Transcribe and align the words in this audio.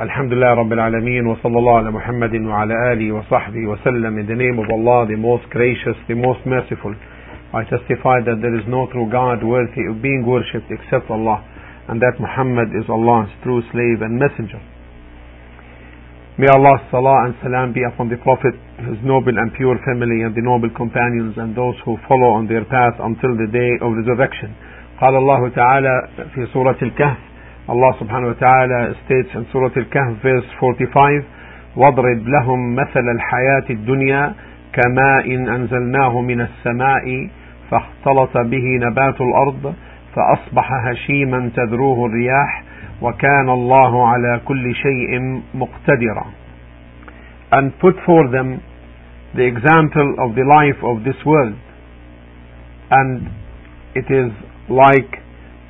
Alameen 0.00 1.28
wa 1.28 1.36
sallallahu 1.44 1.84
ala 1.84 1.92
Muhammadin 1.92 2.48
wa 2.48 2.62
ala 2.64 2.72
alihi 2.96 3.12
wa 3.12 3.20
sahbihi 3.28 3.68
wa 3.68 3.76
sallam 3.84 4.16
in 4.16 4.24
the 4.24 4.34
name 4.34 4.56
of 4.56 4.64
Allah, 4.72 5.04
the 5.04 5.16
most 5.20 5.44
gracious, 5.52 5.92
the 6.08 6.16
most 6.16 6.40
merciful. 6.48 6.96
I 7.52 7.68
testify 7.68 8.24
that 8.24 8.40
there 8.40 8.56
is 8.56 8.64
no 8.64 8.88
true 8.88 9.12
God 9.12 9.44
worthy 9.44 9.84
of 9.92 10.00
being 10.00 10.24
worshipped 10.24 10.72
except 10.72 11.10
Allah 11.12 11.44
and 11.92 12.00
that 12.00 12.16
Muhammad 12.16 12.72
is 12.72 12.88
Allah's 12.88 13.28
true 13.44 13.60
slave 13.76 14.00
and 14.00 14.16
messenger. 14.16 14.56
May 16.40 16.48
Allah's 16.48 16.80
salah 16.88 17.28
and 17.28 17.36
salam 17.44 17.76
be 17.76 17.84
upon 17.84 18.08
the 18.08 18.16
Prophet, 18.24 18.56
his 18.80 19.04
noble 19.04 19.36
and 19.36 19.52
pure 19.52 19.76
family 19.84 20.24
and 20.24 20.32
the 20.32 20.40
noble 20.40 20.72
companions 20.72 21.36
and 21.36 21.52
those 21.52 21.76
who 21.84 22.00
follow 22.08 22.40
on 22.40 22.48
their 22.48 22.64
path 22.64 22.96
until 23.04 23.36
the 23.36 23.52
day 23.52 23.76
of 23.84 23.92
resurrection. 23.92 24.56
قال 24.96 25.16
الله 25.16 25.48
تعالى 25.48 26.08
في 26.34 26.46
سورة 26.52 26.76
الكهف 26.82 27.29
Subhanahu 27.70 28.34
wa 28.34 28.38
ta'ala 28.40 28.94
states 29.06 29.30
in 29.34 29.46
Surah 29.52 29.70
Al-Kahf 29.70 30.22
verse 30.22 30.48
45 30.58 31.22
واضرب 31.76 32.28
لهم 32.28 32.74
مثل 32.74 33.08
الحياة 33.14 33.70
الدنيا 33.70 34.34
كماء 34.72 35.26
أنزلناه 35.34 36.20
من 36.20 36.40
السماء 36.40 37.28
فاختلط 37.70 38.38
به 38.38 38.64
نبات 38.86 39.20
الأرض 39.20 39.74
فأصبح 40.14 40.72
هشيما 40.72 41.50
تذروه 41.56 42.06
الرياح 42.06 42.64
وكان 43.02 43.48
الله 43.48 44.08
على 44.08 44.40
كل 44.44 44.74
شيء 44.74 45.40
مقتدرا 45.54 46.26
and 47.52 47.70
put 47.78 47.94
for 48.06 48.28
them 48.30 48.60
the 49.34 49.46
example 49.46 50.14
of 50.18 50.34
the 50.34 50.42
life 50.42 50.82
of 50.82 51.04
this 51.04 51.18
world 51.24 51.54
and 52.90 53.30
it 53.94 54.10
is 54.10 54.32
like 54.68 55.22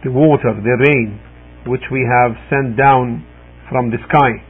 the 0.05 0.11
water, 0.11 0.55
the 0.65 0.77
rain 0.89 1.21
which 1.67 1.85
we 1.93 2.07
have 2.09 2.37
sent 2.49 2.77
down 2.77 3.25
from 3.69 3.91
the 3.91 3.99
sky. 4.09 4.43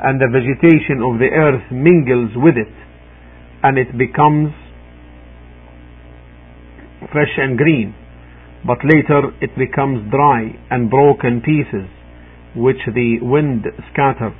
And 0.00 0.20
the 0.20 0.28
vegetation 0.28 1.00
of 1.00 1.18
the 1.18 1.32
earth 1.32 1.72
mingles 1.72 2.36
with 2.36 2.56
it, 2.56 2.72
and 3.62 3.78
it 3.78 3.96
becomes 3.96 4.52
fresh 7.12 7.32
and 7.38 7.56
green. 7.56 7.94
But 8.66 8.84
later 8.84 9.32
it 9.40 9.56
becomes 9.56 10.10
dry 10.10 10.52
and 10.70 10.90
broken 10.90 11.40
pieces, 11.40 11.88
which 12.56 12.82
the 12.86 13.20
wind 13.22 13.64
scatters, 13.92 14.36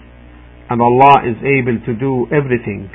and 0.68 0.82
Allah 0.82 1.24
is 1.24 1.38
able 1.40 1.78
to 1.86 1.92
do 1.94 2.26
everything. 2.34 2.90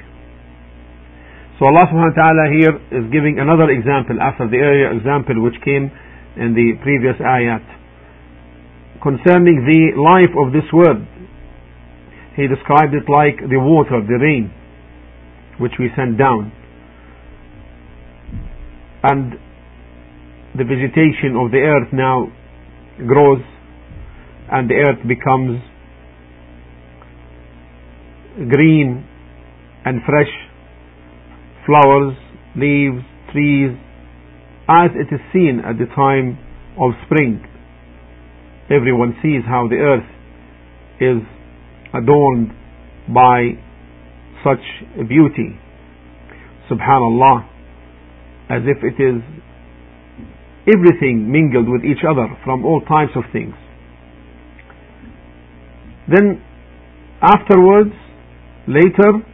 So 1.58 1.70
Allah 1.70 1.86
subhanahu 1.88 2.18
wa 2.18 2.20
ta'ala 2.20 2.46
here 2.58 2.76
is 3.00 3.06
giving 3.14 3.38
another 3.40 3.70
example 3.70 4.18
after 4.20 4.50
the 4.50 4.58
earlier 4.58 4.92
example 4.98 5.42
which 5.42 5.62
came 5.62 5.94
in 6.36 6.58
the 6.58 6.74
previous 6.82 7.16
ayat 7.22 7.81
concerning 9.02 9.66
the 9.66 9.98
life 10.00 10.34
of 10.38 10.54
this 10.54 10.70
world. 10.72 11.02
He 12.36 12.48
described 12.48 12.94
it 12.94 13.10
like 13.10 13.42
the 13.50 13.60
water, 13.60 14.00
the 14.06 14.18
rain, 14.22 14.54
which 15.60 15.74
we 15.80 15.90
send 15.98 16.18
down. 16.18 16.54
And 19.04 19.34
the 20.56 20.64
vegetation 20.64 21.36
of 21.36 21.52
the 21.52 21.58
earth 21.58 21.90
now 21.92 22.28
grows 23.08 23.42
and 24.52 24.70
the 24.70 24.76
earth 24.76 25.02
becomes 25.08 25.60
green 28.50 29.08
and 29.86 30.02
fresh, 30.06 30.32
flowers, 31.66 32.14
leaves, 32.56 33.02
trees, 33.32 33.72
as 34.70 34.92
it 34.94 35.14
is 35.14 35.22
seen 35.34 35.62
at 35.66 35.80
the 35.80 35.88
time 35.96 36.38
of 36.80 36.92
spring 37.06 37.51
everyone 38.72 39.16
sees 39.22 39.44
how 39.46 39.68
the 39.68 39.76
earth 39.76 40.08
is 41.00 41.22
adorned 41.94 42.52
by 43.14 43.52
such 44.44 44.64
beauty. 45.08 45.60
Subhanallah, 46.70 47.48
as 48.50 48.62
if 48.66 48.84
it 48.84 49.02
is 49.02 49.22
everything 50.68 51.32
mingled 51.32 51.68
with 51.68 51.84
each 51.84 52.04
other 52.08 52.28
from 52.44 52.66
all 52.66 52.82
types 52.82 53.12
of 53.16 53.24
things. 53.34 53.56
Then, 56.08 56.42
afterwards, 57.22 57.94
later, 58.68 59.26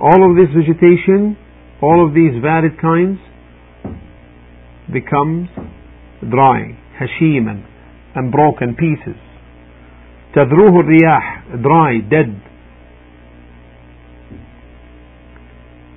all 0.00 0.30
of 0.30 0.36
this 0.36 0.48
vegetation, 0.54 1.36
all 1.80 2.06
of 2.06 2.14
these 2.14 2.40
varied 2.40 2.80
kinds, 2.80 3.18
becomes 4.92 5.48
dry, 6.20 6.78
hashiman, 7.00 7.64
and 8.15 8.31
broken 8.31 8.75
pieces. 8.75 9.19
تذروه 10.35 10.79
الرياح 10.79 11.43
dry, 11.61 11.99
dead. 12.09 12.41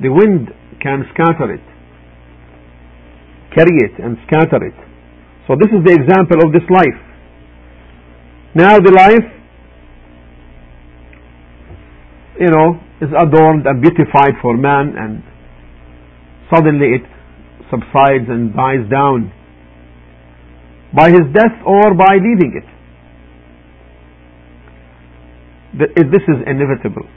The 0.01 0.09
wind 0.09 0.49
can 0.81 1.05
scatter 1.13 1.53
it, 1.53 1.67
carry 3.55 3.77
it 3.85 3.99
and 4.03 4.17
scatter 4.27 4.65
it. 4.65 4.75
So 5.47 5.57
this 5.61 5.69
is 5.69 5.85
the 5.85 5.93
example 5.93 6.39
of 6.47 6.53
this 6.53 6.65
life. 6.71 7.01
Now 8.55 8.79
the 8.79 8.93
life, 8.93 9.29
you 12.41 12.51
know, 12.51 12.81
is 13.01 13.11
adorned 13.13 13.67
and 13.67 13.83
beautified 13.83 14.35
for 14.41 14.57
man 14.57 14.95
and 14.97 15.23
suddenly 16.53 16.97
it 16.97 17.03
subsides 17.71 18.29
and 18.29 18.55
dies 18.55 18.89
down 18.91 19.33
by 20.96 21.10
his 21.10 21.28
death 21.34 21.60
or 21.66 21.94
by 21.94 22.16
leaving 22.16 22.62
it. 22.64 22.68
This 25.78 26.24
is 26.24 26.40
inevitable. 26.48 27.08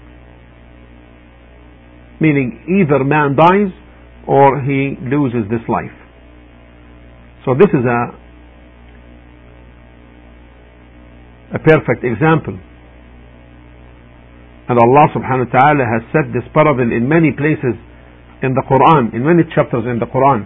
Meaning 2.21 2.83
either 2.83 3.05
man 3.05 3.37
dies 3.37 3.71
or 4.27 4.61
he 4.63 4.99
loses 5.01 5.49
this 5.49 5.63
life. 5.69 5.95
So 7.45 7.55
this 7.55 7.71
is 7.73 7.85
a 7.87 8.29
a 11.55 11.59
perfect 11.59 12.05
example. 12.05 12.59
And 14.69 14.77
Allah 14.77 15.09
subhanahu 15.17 15.49
wa 15.49 15.61
ta'ala 15.61 15.85
has 15.89 16.03
said 16.13 16.29
this 16.35 16.45
parable 16.53 16.85
in 16.85 17.09
many 17.09 17.33
places 17.33 17.73
in 18.43 18.53
the 18.53 18.63
Quran, 18.69 19.15
in 19.15 19.25
many 19.25 19.49
chapters 19.55 19.89
in 19.89 19.99
the 19.99 20.05
Quran 20.05 20.45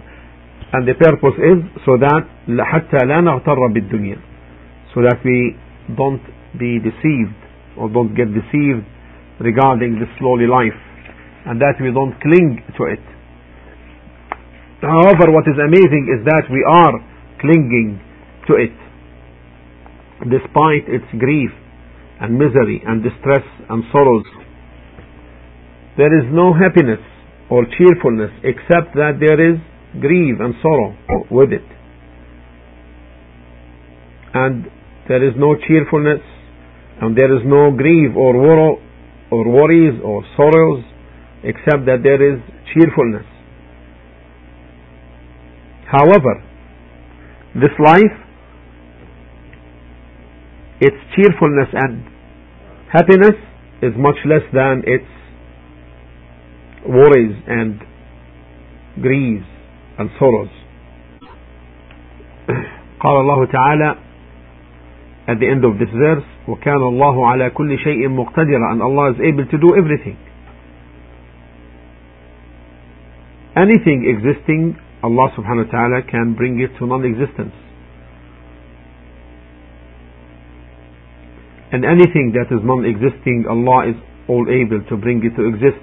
And 0.72 0.86
the 0.86 0.94
purpose 0.94 1.36
is 1.40 1.58
so 1.86 1.96
that 1.96 2.28
حتى 2.48 3.06
لا 3.06 3.20
نغتر 3.20 3.66
بالدنيا 3.72 4.18
so 4.94 5.02
that 5.02 5.18
we 5.24 5.56
don't 5.96 6.22
be 6.58 6.78
deceived 6.78 7.36
or 7.76 7.88
don't 7.88 8.14
get 8.14 8.28
deceived 8.32 8.84
regarding 9.40 9.98
this 9.98 10.08
lowly 10.20 10.46
life 10.46 10.76
and 11.46 11.60
that 11.60 11.74
we 11.80 11.92
don't 11.92 12.18
cling 12.20 12.60
to 12.76 12.84
it. 12.84 13.04
However, 14.82 15.32
what 15.32 15.44
is 15.48 15.56
amazing 15.58 16.04
is 16.12 16.24
that 16.24 16.44
we 16.50 16.62
are 16.68 16.94
clinging 17.40 18.00
to 18.46 18.54
it 18.54 18.76
despite 20.28 20.84
its 20.86 21.06
grief 21.18 21.50
and 22.20 22.34
misery 22.34 22.82
and 22.84 23.02
distress 23.02 23.46
and 23.70 23.84
sorrows. 23.92 24.26
There 25.96 26.12
is 26.18 26.26
no 26.30 26.52
happiness 26.52 27.02
or 27.50 27.64
cheerfulness 27.78 28.30
except 28.42 28.94
that 28.94 29.18
there 29.18 29.38
is 29.38 29.58
grief 29.99 30.37
and 30.39 30.53
sorrow 30.61 30.95
with 31.29 31.51
it. 31.53 31.65
And 34.33 34.65
there 35.07 35.23
is 35.23 35.33
no 35.37 35.55
cheerfulness, 35.67 36.21
and 37.01 37.17
there 37.17 37.35
is 37.35 37.43
no 37.45 37.71
grief 37.71 38.15
or 38.15 38.37
worry, 38.39 38.77
or 39.31 39.49
worries 39.49 39.99
or 40.03 40.23
sorrows, 40.35 40.83
except 41.43 41.85
that 41.85 42.01
there 42.03 42.21
is 42.21 42.39
cheerfulness. 42.73 43.25
However, 45.91 46.43
this 47.55 47.75
life, 47.83 48.15
its 50.81 50.97
cheerfulness 51.15 51.69
and 51.73 52.03
happiness 52.91 53.37
is 53.83 53.91
much 53.97 54.17
less 54.25 54.41
than 54.53 54.81
its 54.85 55.05
worries 56.87 57.35
and 57.47 57.79
griefs 59.01 59.52
and 59.98 60.10
sorrows. 60.18 60.50
قال 63.00 63.16
الله 63.20 63.44
تعالى 63.46 63.96
at 65.28 65.38
the 65.38 65.46
end 65.46 65.64
of 65.64 65.78
this 65.78 65.90
verse 65.90 66.24
وكان 66.48 66.82
الله 66.82 67.26
على 67.26 67.50
كل 67.50 67.78
شيء 67.78 68.08
مقتدرا 68.08 68.72
and 68.72 68.82
Allah 68.82 69.12
is 69.12 69.20
able 69.20 69.44
to 69.46 69.58
do 69.58 69.76
everything 69.76 70.16
anything 73.56 74.06
existing 74.08 74.76
Allah 75.02 75.30
subhanahu 75.36 75.66
wa 75.66 75.70
ta'ala 75.70 76.02
can 76.10 76.34
bring 76.34 76.58
it 76.60 76.70
to 76.78 76.86
non-existence 76.86 77.54
and 81.72 81.84
anything 81.84 82.32
that 82.34 82.48
is 82.50 82.64
non-existing 82.64 83.44
Allah 83.48 83.90
is 83.90 83.96
all 84.28 84.46
able 84.48 84.82
to 84.88 84.96
bring 84.96 85.22
it 85.24 85.36
to 85.36 85.44
exist 85.46 85.78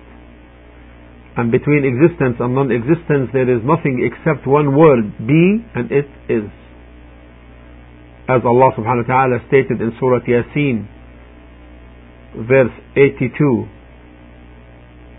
and 1.38 1.52
between 1.52 1.84
existence 1.84 2.38
and 2.40 2.56
non-existence 2.56 3.30
there 3.34 3.50
is 3.50 3.62
nothing 3.64 4.00
except 4.04 4.48
one 4.48 4.76
word 4.76 5.12
be 5.28 5.60
and 5.76 5.92
it 5.92 6.08
is 6.30 6.48
as 8.28 8.42
Allah 8.44 8.72
subhanahu 8.74 9.06
wa 9.06 9.12
ta'ala 9.14 9.38
stated 9.48 9.82
in 9.82 9.92
Surah 10.00 10.24
Yasin 10.26 10.88
verse 12.48 12.74
82 12.96 13.68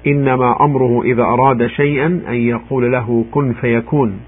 إنما 0.06 0.64
أمره 0.64 1.02
إذا 1.02 1.22
أراد 1.22 1.66
شيئا 1.66 2.06
أن 2.06 2.34
يقول 2.34 2.92
له 2.92 3.24
كن 3.34 3.54
فيكون 3.60 4.20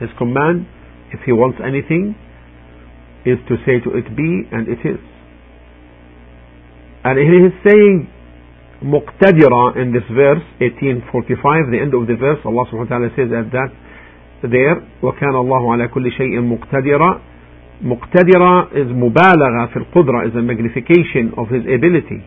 His 0.00 0.08
command 0.18 0.66
if 1.12 1.20
he 1.26 1.32
wants 1.32 1.58
anything 1.62 2.14
is 3.26 3.36
to 3.48 3.56
say 3.66 3.80
to 3.84 3.90
it 3.96 4.08
be 4.16 4.48
and 4.50 4.68
it 4.68 4.80
is 4.84 4.98
and 7.04 7.18
he 7.18 7.36
is 7.48 7.52
saying 7.68 8.08
مقتدرة 8.85 9.75
in 9.81 9.91
this 9.91 10.05
verse 10.13 10.45
1845 10.61 11.71
the 11.71 11.79
end 11.81 11.93
of 11.93 12.05
the 12.07 12.15
verse 12.15 12.39
Allah 12.45 12.65
subhanahu 12.69 12.89
wa 12.89 12.93
ta'ala 12.93 13.09
says 13.17 13.29
at 13.33 13.49
that 13.51 13.71
there 14.45 14.77
وكان 15.01 15.35
الله 15.35 15.71
على 15.73 15.87
كل 15.87 16.11
شيء 16.11 16.41
مقتدرا 16.41 17.21
مقتدرة 17.81 18.67
is 18.73 18.87
مبالغة 18.93 19.65
في 19.73 19.77
القدرة 19.77 20.27
is 20.29 20.35
a 20.35 20.41
magnification 20.41 21.33
of 21.37 21.49
his 21.49 21.63
ability 21.65 22.21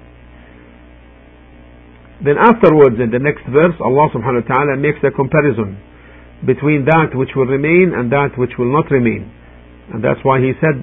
then 2.24 2.36
afterwards 2.38 2.98
in 2.98 3.10
the 3.10 3.18
next 3.22 3.46
verse 3.46 3.76
Allah 3.80 4.10
subhanahu 4.14 4.42
wa 4.42 4.48
ta'ala 4.54 4.76
makes 4.76 4.98
a 5.04 5.10
comparison 5.14 5.78
between 6.44 6.84
that 6.84 7.14
which 7.14 7.30
will 7.36 7.46
remain 7.46 7.94
and 7.94 8.10
that 8.10 8.34
which 8.36 8.58
will 8.58 8.72
not 8.72 8.90
remain 8.90 9.30
and 9.94 10.02
that's 10.02 10.20
why 10.24 10.40
he 10.40 10.52
said 10.60 10.82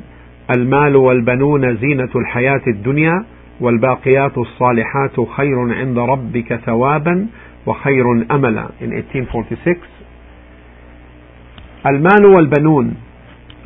المال 0.56 0.96
والبنون 0.96 1.78
زينة 1.78 2.10
الحياة 2.16 2.62
الدنيا 2.68 3.26
والباقيات 3.60 4.38
الصالحات 4.38 5.20
خير 5.38 5.74
عند 5.74 5.98
ربك 5.98 6.56
ثوابا 6.56 7.28
وخير 7.66 8.06
أملا 8.32 8.68
in 8.82 8.90
1846 8.94 9.78
المال 11.86 12.26
والبنون 12.26 12.96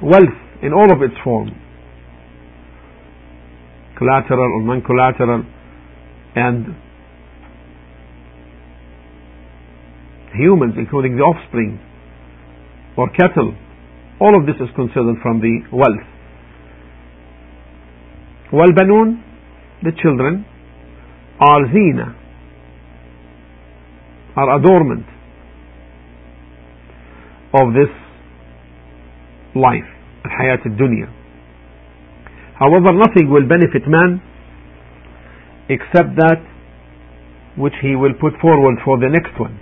wealth 0.01 0.39
in 0.63 0.74
all 0.74 0.91
of 0.95 1.01
its 1.01 1.18
form 1.24 1.50
collateral 4.00 4.50
or 4.56 4.62
non-collateral 4.62 5.44
and 6.35 6.65
humans 10.35 10.74
including 10.77 11.15
the 11.18 11.24
offspring 11.24 11.80
or 12.95 13.09
cattle 13.09 13.53
all 14.21 14.33
of 14.39 14.45
this 14.45 14.56
is 14.65 14.69
considered 14.75 15.18
from 15.24 15.42
the 15.42 15.56
wealth 15.71 16.06
والبنون 18.53 19.18
the 19.84 19.92
children 20.02 20.46
are 21.40 21.62
zina, 21.72 22.16
are 24.36 24.60
adornment 24.60 25.06
of 27.54 27.74
this 27.74 27.90
life, 29.56 29.88
al-hayat 30.26 30.66
al-dunya. 30.66 31.08
However, 32.60 32.92
nothing 32.94 33.31
will 33.31 33.48
benefit 33.48 33.88
man 33.88 34.22
except 35.70 36.16
that 36.18 36.44
which 37.58 37.74
he 37.81 37.96
will 37.96 38.14
put 38.20 38.34
forward 38.42 38.76
for 38.84 39.00
the 39.00 39.08
next 39.08 39.40
one. 39.40 39.58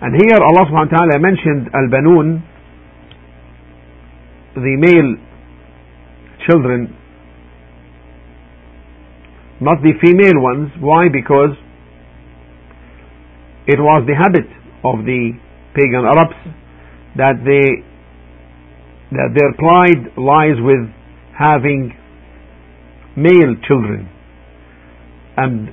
And 0.00 0.16
here 0.16 0.40
Allah 0.40 0.66
subhanahu 0.66 0.90
wa 0.90 0.98
ta'ala 0.98 1.18
mentioned 1.20 1.68
al-banun, 1.72 2.42
the 4.54 4.76
male 4.80 5.16
children 6.48 6.96
not 9.62 9.78
the 9.82 9.94
female 10.02 10.42
ones. 10.42 10.70
Why? 10.80 11.06
Because 11.06 11.54
it 13.66 13.78
was 13.78 14.02
the 14.06 14.14
habit 14.18 14.50
of 14.82 15.06
the 15.06 15.38
pagan 15.74 16.02
Arabs 16.02 16.34
that 17.16 17.38
they 17.46 17.86
that 19.12 19.30
their 19.36 19.52
pride 19.54 20.16
lies 20.16 20.58
with 20.58 20.88
having 21.38 21.92
male 23.14 23.54
children. 23.68 24.08
And 25.36 25.68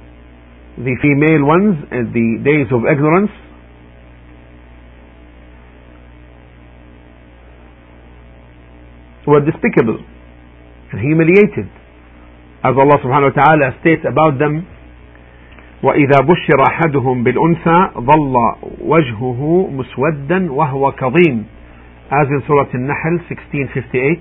the 0.77 0.95
female 1.01 1.47
ones 1.47 1.81
in 1.91 2.11
the 2.13 2.43
days 2.43 2.67
of 2.71 2.83
ignorance 2.85 3.31
were 9.25 9.41
despicable 9.41 9.99
and 10.91 10.99
humiliated 10.99 11.78
as 12.64 12.74
Allah 12.76 12.98
subhanahu 13.04 13.30
wa 13.34 13.42
ta'ala 13.44 13.74
states 13.80 14.04
about 14.04 14.38
them 14.38 14.64
وإذا 15.84 16.18
بشر 16.24 16.58
أحدهم 16.68 17.22
بالأنثى 17.24 17.88
ظل 17.98 18.34
وجهه 18.80 19.68
مسودا 19.72 20.52
وهو 20.52 20.92
كظيم 20.92 21.44
as 22.10 22.26
in 22.28 22.42
Surah 22.46 22.68
An-Nahl 22.72 23.20
1658 23.28 24.18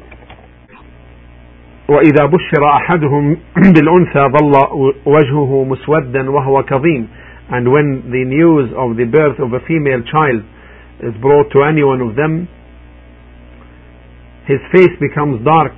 وإذا 1.90 2.26
بشر 2.26 2.64
أحدهم 2.76 3.38
بالأنثى 3.76 4.20
ظل 4.20 4.54
وجهه 5.06 5.64
مسودا 5.64 6.32
وهو 6.32 6.64
كظيم 6.64 7.08
and 7.50 7.72
when 7.72 8.12
the 8.12 8.24
news 8.26 8.72
of 8.76 8.98
the 8.98 9.06
birth 9.06 9.40
of 9.40 9.54
a 9.54 9.60
female 9.68 10.02
child 10.12 10.44
is 11.00 11.14
brought 11.22 11.52
to 11.52 11.64
any 11.64 11.84
one 11.84 12.02
of 12.02 12.16
them 12.16 12.48
his 14.48 14.60
face 14.76 14.96
becomes 15.00 15.44
dark 15.46 15.74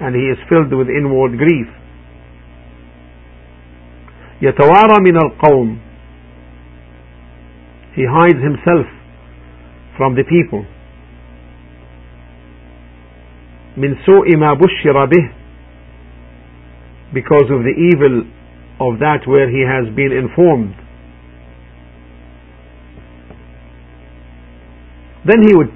and 0.00 0.14
he 0.14 0.28
is 0.28 0.38
filled 0.48 0.72
with 0.72 0.88
inward 0.88 1.38
grief 1.38 1.68
يتوارى 4.41 5.01
من 5.01 5.17
القوم 5.17 5.77
he 7.95 8.05
hides 8.05 8.41
himself 8.43 8.85
from 9.97 10.15
the 10.15 10.23
people 10.23 10.63
من 13.77 13.95
سوء 14.05 14.37
ما 14.37 14.53
بشر 14.53 15.05
به 15.05 15.29
because 17.13 17.49
of 17.49 17.63
the 17.63 17.75
evil 17.93 18.23
of 18.79 18.99
that 18.99 19.25
where 19.27 19.49
he 19.49 19.61
has 19.65 19.89
been 19.95 20.11
informed 20.11 20.75
then 25.25 25.41
he 25.47 25.55
would 25.55 25.71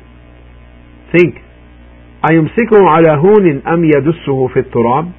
think 1.11 1.41
أيمسكه 2.31 2.89
على 2.89 3.11
هون 3.17 3.61
أم 3.67 3.83
يدسه 3.85 4.47
في 4.47 4.59
التراب 4.59 5.11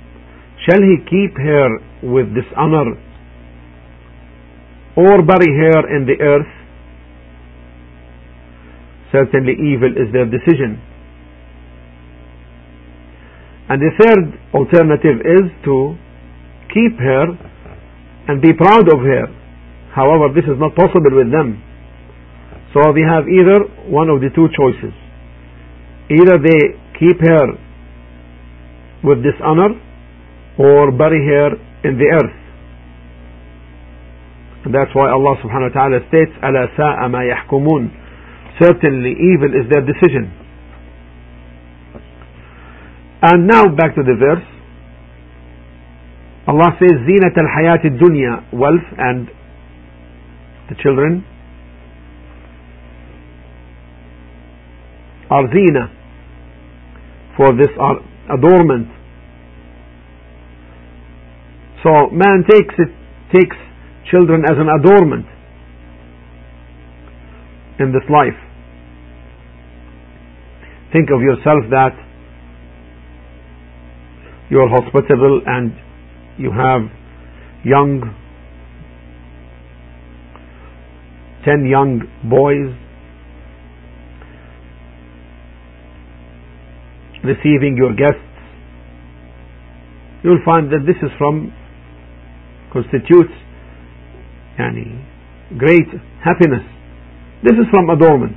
shall 0.59 0.83
he 0.83 0.97
keep 1.11 1.37
her 1.39 1.69
with 2.03 2.35
dishonor 2.35 2.97
or 4.97 5.23
bury 5.23 5.51
her 5.63 5.97
in 5.97 6.07
the 6.07 6.17
earth 6.21 6.53
certainly 9.13 9.53
evil 9.53 9.93
is 9.93 10.13
their 10.13 10.27
decision 10.27 10.81
and 13.73 13.81
the 13.81 13.93
third 13.97 14.37
alternative 14.53 15.25
is 15.25 15.47
to 15.65 15.97
keep 16.75 16.99
her 16.99 17.25
and 18.29 18.43
be 18.43 18.53
proud 18.53 18.85
of 18.93 19.01
her. 19.01 19.25
However, 19.95 20.29
this 20.35 20.45
is 20.45 20.59
not 20.59 20.75
possible 20.75 21.13
with 21.13 21.33
them. 21.33 21.57
So 22.73 22.93
they 22.93 23.05
have 23.05 23.25
either 23.29 23.65
one 23.89 24.09
of 24.09 24.21
the 24.21 24.29
two 24.35 24.49
choices. 24.53 24.93
Either 26.13 26.37
they 26.41 26.61
keep 27.01 27.17
her 27.21 27.47
with 29.05 29.25
dishonor 29.25 29.77
or 30.59 30.93
bury 30.93 31.21
her 31.33 31.57
in 31.89 31.97
the 31.97 32.09
earth. 32.13 32.42
And 34.66 34.74
that's 34.74 34.94
why 34.94 35.10
Allah 35.10 35.36
subhanahu 35.40 35.72
wa 35.72 35.76
ta'ala 35.76 36.00
states, 36.10 36.34
أَلَا 36.44 36.76
سَاءَ 36.76 37.00
مَا 37.08 37.24
يَحْكُمُونَ 37.24 37.84
Certainly 38.60 39.12
evil 39.16 39.54
is 39.54 39.70
their 39.70 39.86
decision. 39.86 40.34
And 43.22 43.48
now 43.48 43.64
back 43.66 43.96
to 43.96 44.04
the 44.04 44.16
verse. 44.20 44.46
Allah 46.48 46.72
says, 46.80 46.96
زينة 47.06 47.36
الحياة 47.38 47.84
الدنيا, 47.86 48.54
wealth 48.54 48.88
and 48.98 49.28
the 50.70 50.76
children 50.82 51.24
are 55.30 55.44
zina 55.52 55.92
for 57.36 57.56
this 57.56 57.70
adornment. 58.34 58.88
So 61.84 62.10
man 62.12 62.44
takes 62.50 62.76
it, 62.80 62.92
takes 63.36 63.58
children 64.11 64.43
as 64.45 64.57
an 64.57 64.69
adornment 64.69 65.27
in 67.81 67.93
this 67.93 68.09
life. 68.11 68.39
Think 70.93 71.09
of 71.15 71.23
yourself 71.23 71.71
that 71.71 71.93
you 74.51 74.61
are 74.61 74.69
hospitable 74.69 75.41
and 75.47 75.73
you 76.39 76.51
have 76.53 76.83
young, 77.65 78.03
ten 81.45 81.67
young 81.67 82.03
boys 82.29 82.77
receiving 87.25 87.77
your 87.77 87.95
guests, 87.95 88.29
you 90.23 90.31
will 90.31 90.45
find 90.45 90.71
that 90.71 90.85
this 90.87 90.97
is 91.03 91.11
from 91.19 91.53
constitutes 92.73 93.33
yani, 94.59 95.01
great 95.59 95.89
happiness. 96.25 96.65
This 97.43 97.57
is 97.59 97.67
from 97.71 97.91
adornment. 97.91 98.37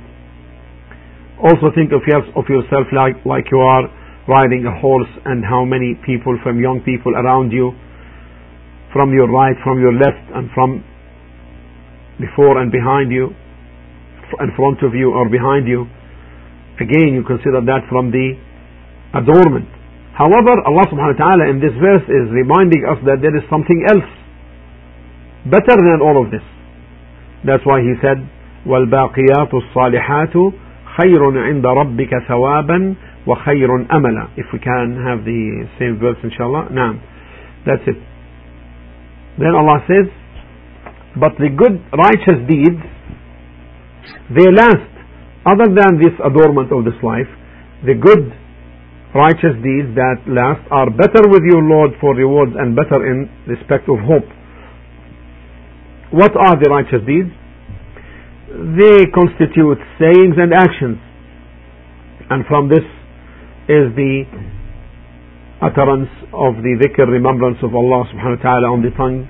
Also 1.38 1.70
think 1.74 1.92
of 1.92 2.02
yourself 2.08 2.86
like, 2.92 3.20
like 3.24 3.44
you 3.52 3.60
are 3.60 3.86
riding 4.26 4.66
a 4.66 4.74
horse 4.80 5.10
and 5.24 5.44
how 5.44 5.64
many 5.64 5.94
people 6.04 6.34
from 6.42 6.58
young 6.60 6.82
people 6.82 7.14
around 7.14 7.52
you 7.52 7.72
from 8.92 9.14
your 9.14 9.30
right 9.30 9.54
from 9.62 9.78
your 9.78 9.94
left 9.94 10.24
and 10.34 10.50
from 10.50 10.82
before 12.18 12.58
and 12.58 12.72
behind 12.72 13.12
you 13.12 13.30
in 14.40 14.50
front 14.58 14.82
of 14.82 14.94
you 14.94 15.14
or 15.14 15.30
behind 15.30 15.68
you 15.68 15.86
again 16.82 17.14
you 17.14 17.22
consider 17.22 17.62
that 17.62 17.86
from 17.86 18.10
the 18.10 18.34
adornment 19.14 19.70
however 20.18 20.58
Allah 20.66 20.84
subhanahu 20.90 21.14
wa 21.14 21.22
ta'ala 21.22 21.44
in 21.46 21.62
this 21.62 21.76
verse 21.78 22.02
is 22.10 22.26
reminding 22.34 22.82
us 22.82 22.98
that 23.06 23.22
there 23.22 23.36
is 23.36 23.46
something 23.46 23.86
else 23.86 24.10
better 25.45 25.75
than 25.77 25.99
all 26.01 26.21
of 26.23 26.31
this 26.31 26.43
that's 27.43 27.65
why 27.65 27.81
he 27.81 27.93
said 28.01 28.21
والباقيات 28.65 29.53
الصالحات 29.53 30.33
خير 30.97 31.21
عند 31.37 31.65
ربك 31.65 32.11
ثوابا 32.27 32.95
وخير 33.27 33.69
أملا 33.95 34.27
if 34.37 34.45
we 34.53 34.59
can 34.59 34.97
have 35.07 35.25
the 35.25 35.65
same 35.79 35.97
verse 35.97 36.17
inshallah 36.23 36.69
نعم 36.71 36.99
that's 37.65 37.87
it 37.87 37.97
then 39.39 39.53
Allah 39.55 39.81
says 39.87 40.07
but 41.17 41.33
the 41.39 41.49
good 41.49 41.81
righteous 41.91 42.39
deeds 42.47 42.81
they 44.29 44.47
last 44.51 44.91
other 45.45 45.67
than 45.73 45.97
this 45.97 46.13
adornment 46.23 46.71
of 46.71 46.85
this 46.85 46.99
life 47.01 47.29
the 47.85 47.95
good 47.95 48.29
righteous 49.15 49.55
deeds 49.65 49.89
that 49.95 50.21
last 50.27 50.61
are 50.71 50.89
better 50.89 51.23
with 51.27 51.43
your 51.43 51.61
Lord 51.61 51.91
for 51.99 52.15
rewards 52.15 52.53
and 52.55 52.75
better 52.75 52.99
in 53.11 53.27
respect 53.47 53.89
of 53.89 53.99
hope 54.05 54.29
what 56.11 56.31
are 56.35 56.55
the 56.61 56.69
righteous 56.69 57.01
deeds 57.07 57.31
they 58.79 59.05
constitute 59.15 59.79
sayings 59.99 60.35
and 60.37 60.53
actions 60.53 60.97
and 62.29 62.45
from 62.47 62.67
this 62.69 62.83
is 63.69 63.91
the 63.95 64.23
utterance 65.61 66.09
of 66.33 66.55
the 66.65 66.73
dhikr 66.81 67.07
remembrance 67.07 67.57
of 67.63 67.75
Allah 67.75 68.03
subhanahu 68.11 68.37
wa 68.37 68.43
ta'ala 68.43 68.67
on 68.71 68.81
the 68.81 68.91
tongue 68.97 69.27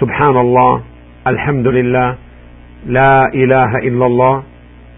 subhanallah 0.00 0.82
alhamdulillah 1.26 2.18
la 2.86 3.28
ilaha 3.34 3.78
illallah 3.84 4.34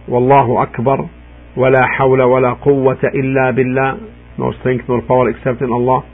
wallahu 0.09 0.59
akbar 0.62 1.11
ولا 1.57 1.87
حول 1.97 2.21
ولا 2.23 2.52
قوة 2.52 3.00
إلا 3.05 3.50
بالله 3.57 3.90
no 4.38 4.52
strength 4.61 4.85
nor 4.88 5.00
power 5.09 5.31
except 5.31 5.62
in 5.62 5.73
Allah 5.73 6.05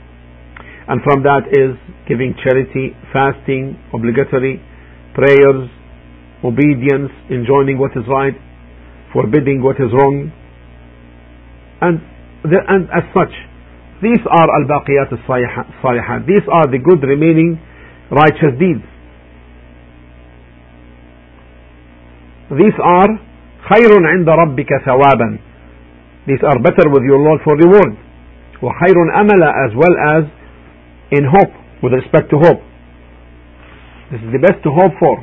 and 0.87 1.01
from 1.03 1.23
that 1.23 1.43
is 1.51 1.75
giving 2.07 2.35
charity 2.43 2.95
fasting 3.11 3.77
obligatory 3.93 4.61
prayers 5.13 5.69
obedience 6.43 7.11
enjoining 7.29 7.77
what 7.77 7.91
is 7.95 8.03
right 8.07 8.35
forbidding 9.13 9.61
what 9.61 9.75
is 9.77 9.91
wrong 9.93 10.31
and 11.83 11.99
the, 12.43 12.59
and 12.67 12.87
as 12.91 13.03
such, 13.15 13.31
these 14.03 14.19
are 14.27 14.47
al-baqiyat 14.59 15.11
al-salihat. 15.15 16.27
These 16.27 16.43
are 16.51 16.67
the 16.67 16.79
good 16.79 17.03
remaining 17.03 17.59
righteous 18.11 18.55
deeds. 18.59 18.83
These 22.51 22.77
are 22.83 23.09
خير 23.63 23.91
عند 23.95 24.27
ربك 24.27 24.71
ثوابا. 24.85 25.39
These 26.27 26.43
are 26.43 26.59
better 26.59 26.91
with 26.91 27.03
your 27.03 27.19
Lord 27.19 27.39
for 27.43 27.55
reward. 27.55 27.95
وخير 28.61 28.97
أملا 29.15 29.49
as 29.67 29.71
well 29.75 29.95
as 30.15 30.23
in 31.11 31.23
hope, 31.23 31.53
With 31.82 31.92
respect 31.92 32.30
to 32.30 32.38
hope. 32.38 32.62
This 34.10 34.20
is 34.24 34.30
the 34.32 34.40
best 34.40 34.64
to 34.64 34.70
hope 34.70 34.92
for. 34.98 35.20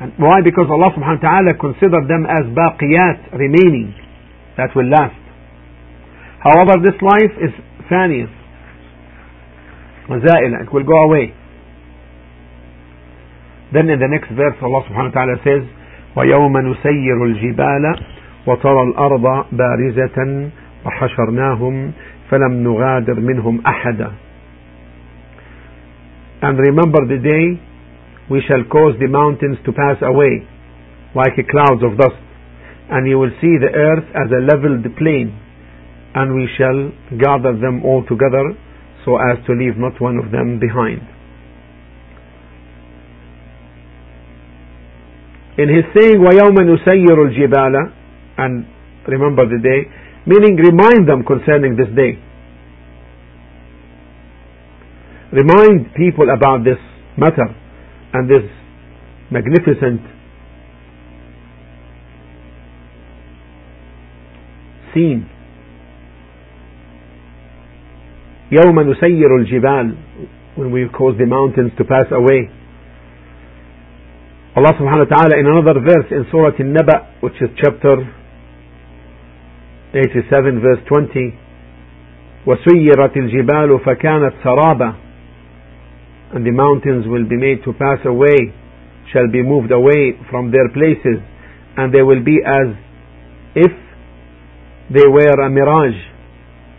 And 0.00 0.12
why? 0.18 0.44
Because 0.44 0.68
Allah 0.68 0.92
subhanahu 0.92 1.22
wa 1.22 1.28
ta'ala 1.28 1.52
considered 1.56 2.04
them 2.08 2.26
as 2.28 2.44
baqiyat, 2.52 3.32
remaining, 3.32 3.94
that 4.58 4.74
will 4.76 4.90
last. 4.90 5.16
However, 6.44 6.78
this 6.84 6.98
life 7.00 7.32
is 7.40 7.52
ثانية 7.90 8.28
وزائلة 10.08 10.62
it 10.62 10.72
will 10.72 10.84
go 10.84 11.02
away 11.02 11.34
then 13.72 13.88
in 13.88 13.98
the 13.98 14.08
next 14.08 14.30
verse 14.30 14.54
Allah 14.62 14.82
subhanahu 14.88 15.14
wa 15.14 15.16
ta'ala 15.22 15.36
says 15.44 15.62
ويوم 16.16 16.56
نسير 16.58 17.24
الجبال 17.24 17.84
وترى 18.46 18.82
الأرض 18.82 19.46
بارزة 19.52 20.50
وحشرناهم 20.86 21.92
فلم 22.30 22.52
نغادر 22.52 23.20
منهم 23.20 23.62
أحدا 23.66 24.12
and 26.41 26.57
remember 26.57 27.05
the 27.05 27.21
day 27.21 27.45
we 28.29 28.41
shall 28.47 28.63
cause 28.71 28.95
the 28.99 29.07
mountains 29.07 29.57
to 29.65 29.71
pass 29.71 29.97
away 30.01 30.47
like 31.15 31.35
clouds 31.51 31.83
of 31.83 31.97
dust 31.97 32.19
and 32.89 33.07
you 33.07 33.17
will 33.19 33.31
see 33.39 33.55
the 33.59 33.71
earth 33.71 34.07
as 34.15 34.27
a 34.31 34.41
leveled 34.43 34.83
plain 34.97 35.31
and 36.15 36.35
we 36.35 36.47
shall 36.57 36.91
gather 37.19 37.55
them 37.59 37.83
all 37.85 38.03
together 38.07 38.55
so 39.05 39.17
as 39.17 39.39
to 39.47 39.53
leave 39.53 39.77
not 39.77 39.99
one 40.01 40.17
of 40.17 40.31
them 40.31 40.59
behind. 40.59 41.01
In 45.57 45.67
his 45.67 45.83
saying, 45.95 46.19
وَيَوْمَ 46.19 46.55
نُسَيِّرُ 46.55 47.17
الْجِبَالَ 47.27 47.75
and 48.37 48.65
remember 49.07 49.45
the 49.45 49.59
day, 49.59 49.89
meaning 50.25 50.55
remind 50.55 51.07
them 51.07 51.23
concerning 51.23 51.75
this 51.75 51.89
day. 51.95 52.17
Remind 55.31 55.93
people 55.95 56.27
about 56.29 56.63
this 56.63 56.77
matter 57.17 57.47
and 58.13 58.29
this 58.29 58.43
magnificent 59.31 60.01
scene 64.93 65.25
يوم 68.51 68.79
نسير 68.79 69.35
الجبال 69.39 69.95
when 70.57 70.71
we 70.71 70.87
cause 70.89 71.15
the 71.17 71.25
mountains 71.25 71.71
to 71.77 71.85
pass 71.85 72.05
away 72.11 72.49
Allah 74.57 74.73
subhanahu 74.75 75.07
wa 75.07 75.15
ta'ala 75.15 75.39
in 75.39 75.47
another 75.47 75.79
verse 75.79 76.11
in 76.11 76.25
Surah 76.29 76.51
An-Naba 76.59 77.15
which 77.21 77.39
is 77.41 77.49
chapter 77.55 78.03
87 79.93 80.59
verse 80.59 80.79
20 80.89 81.33
وسيرت 82.47 83.17
الجبال 83.17 83.79
فكانت 83.79 84.33
سرابا 84.43 84.93
and 86.33 86.45
the 86.45 86.51
mountains 86.51 87.05
will 87.07 87.27
be 87.27 87.37
made 87.37 87.63
to 87.63 87.73
pass 87.73 87.99
away 88.05 88.53
shall 89.11 89.27
be 89.31 89.43
moved 89.43 89.71
away 89.71 90.15
from 90.29 90.51
their 90.51 90.69
places 90.71 91.19
and 91.77 91.93
they 91.93 92.01
will 92.01 92.23
be 92.23 92.39
as 92.45 92.75
if 93.55 93.71
they 94.93 95.07
were 95.07 95.37
a 95.45 95.49
mirage 95.49 95.99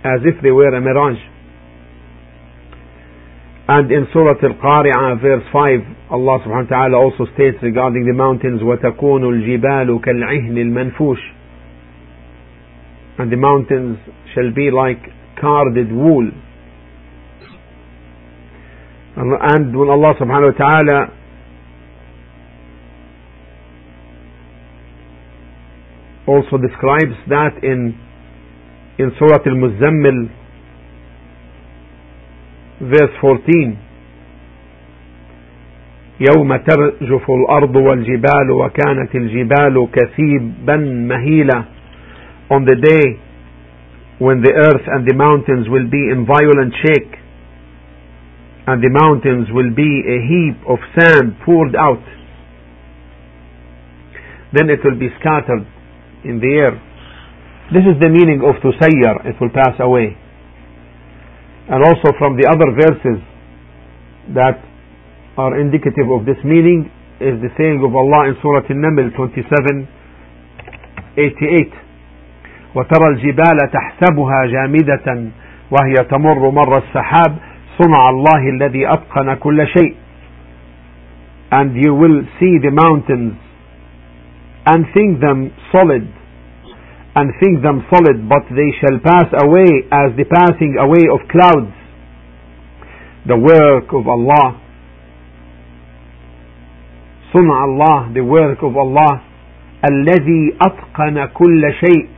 as 0.05 0.21
if 0.25 0.41
they 0.43 0.51
were 0.51 0.73
a 0.75 0.81
mirage 0.81 1.21
and 3.69 3.91
in 3.93 4.07
Surah 4.13 4.35
Al-Qari'ah 4.43 5.21
verse 5.21 5.45
5 5.53 6.11
Allah 6.11 6.39
subhanahu 6.45 6.71
wa 6.71 6.77
ta'ala 6.77 6.97
also 6.97 7.25
states 7.35 7.57
regarding 7.63 8.05
the 8.07 8.13
mountains 8.13 8.61
وَتَكُونُ 8.61 9.23
الْجِبَالُ 9.23 9.89
كَالْعِهْنِ 10.05 10.57
الْمَنْفُوشِ 10.57 11.21
and 13.19 13.31
the 13.31 13.37
mountains 13.37 13.99
shall 14.35 14.53
be 14.55 14.71
like 14.71 14.99
carded 15.41 15.93
wool 15.93 16.31
and 19.18 19.76
when 19.76 19.90
Allah 19.90 20.14
subhanahu 20.22 20.54
wa 20.54 20.58
ta'ala 20.58 21.00
also 26.28 26.58
describes 26.58 27.16
that 27.30 27.64
in 27.64 27.98
in 29.00 29.12
Surah 29.18 29.42
Al-Muzammil 29.46 30.30
verse 32.82 33.14
14 33.22 33.78
يوم 36.20 36.56
ترجف 36.58 37.32
الأرض 37.32 37.76
والجبال 37.76 38.52
وكانت 38.52 39.16
الجبال 39.16 39.88
كثيبا 39.94 40.76
مهيلا 40.78 41.64
on 42.50 42.66
the 42.66 42.76
day 42.76 43.20
when 44.20 44.42
the 44.42 44.52
earth 44.54 44.86
and 44.88 45.08
the 45.08 45.14
mountains 45.14 45.68
will 45.70 45.88
be 45.90 46.10
in 46.12 46.26
violent 46.26 46.74
shake 46.86 47.27
and 48.67 48.79
the 48.83 48.91
mountains 48.91 49.49
will 49.51 49.75
be 49.75 49.91
a 50.07 50.19
heap 50.31 50.57
of 50.69 50.79
sand 50.99 51.35
poured 51.45 51.75
out 51.75 52.03
then 54.53 54.69
it 54.71 54.81
will 54.85 54.99
be 54.99 55.09
scattered 55.21 55.65
in 56.25 56.39
the 56.39 56.53
air 56.63 56.75
this 57.73 57.83
is 57.89 57.97
the 58.01 58.09
meaning 58.09 58.41
of 58.45 58.55
tusayyar 58.63 59.25
it 59.27 59.37
will 59.41 59.51
pass 59.51 59.75
away 59.81 60.15
and 61.69 61.81
also 61.83 62.13
from 62.19 62.37
the 62.37 62.47
other 62.47 62.71
verses 62.77 63.19
that 64.35 64.61
are 65.37 65.59
indicative 65.59 66.07
of 66.13 66.27
this 66.27 66.39
meaning 66.45 66.91
is 67.21 67.41
the 67.41 67.49
saying 67.57 67.81
of 67.83 67.95
Allah 67.95 68.29
in 68.29 68.35
Surah 68.43 68.67
An-Naml 68.69 69.15
27 69.17 69.89
88 71.17 71.73
وترى 72.75 73.09
الجبال 73.09 73.59
تحسبها 73.73 74.47
جامدة 74.47 75.31
وهي 75.71 75.95
تمر 76.11 76.51
مر 76.51 76.79
السحاب 76.79 77.39
صنع 77.79 78.11
الله 78.11 78.43
الذي 78.49 78.87
أتقن 78.93 79.35
كل 79.35 79.67
شيء 79.67 79.95
and 81.53 81.77
you 81.77 81.93
will 81.95 82.23
see 82.41 82.57
the 82.65 82.71
mountains 82.73 83.37
and 84.67 84.87
think 84.95 85.21
them 85.21 85.53
solid 85.73 86.09
and 87.15 87.29
think 87.43 87.63
them 87.63 87.85
solid, 87.93 88.27
but 88.29 88.41
they 88.49 88.71
shall 88.81 88.97
pass 89.05 89.29
away 89.45 89.69
as 89.93 90.17
the 90.17 90.25
passing 90.25 90.77
away 90.81 91.05
of 91.13 91.21
clouds. 91.29 91.77
The 93.29 93.37
work 93.37 93.93
of 93.93 94.09
Allah. 94.09 94.57
صنع 97.35 97.57
Allah, 97.69 98.11
the 98.15 98.25
work 98.25 98.63
of 98.63 98.77
Allah. 98.77 99.21
الذي 99.85 100.57
أتقن 100.57 101.27
كل 101.37 101.63
شيء. 101.85 102.09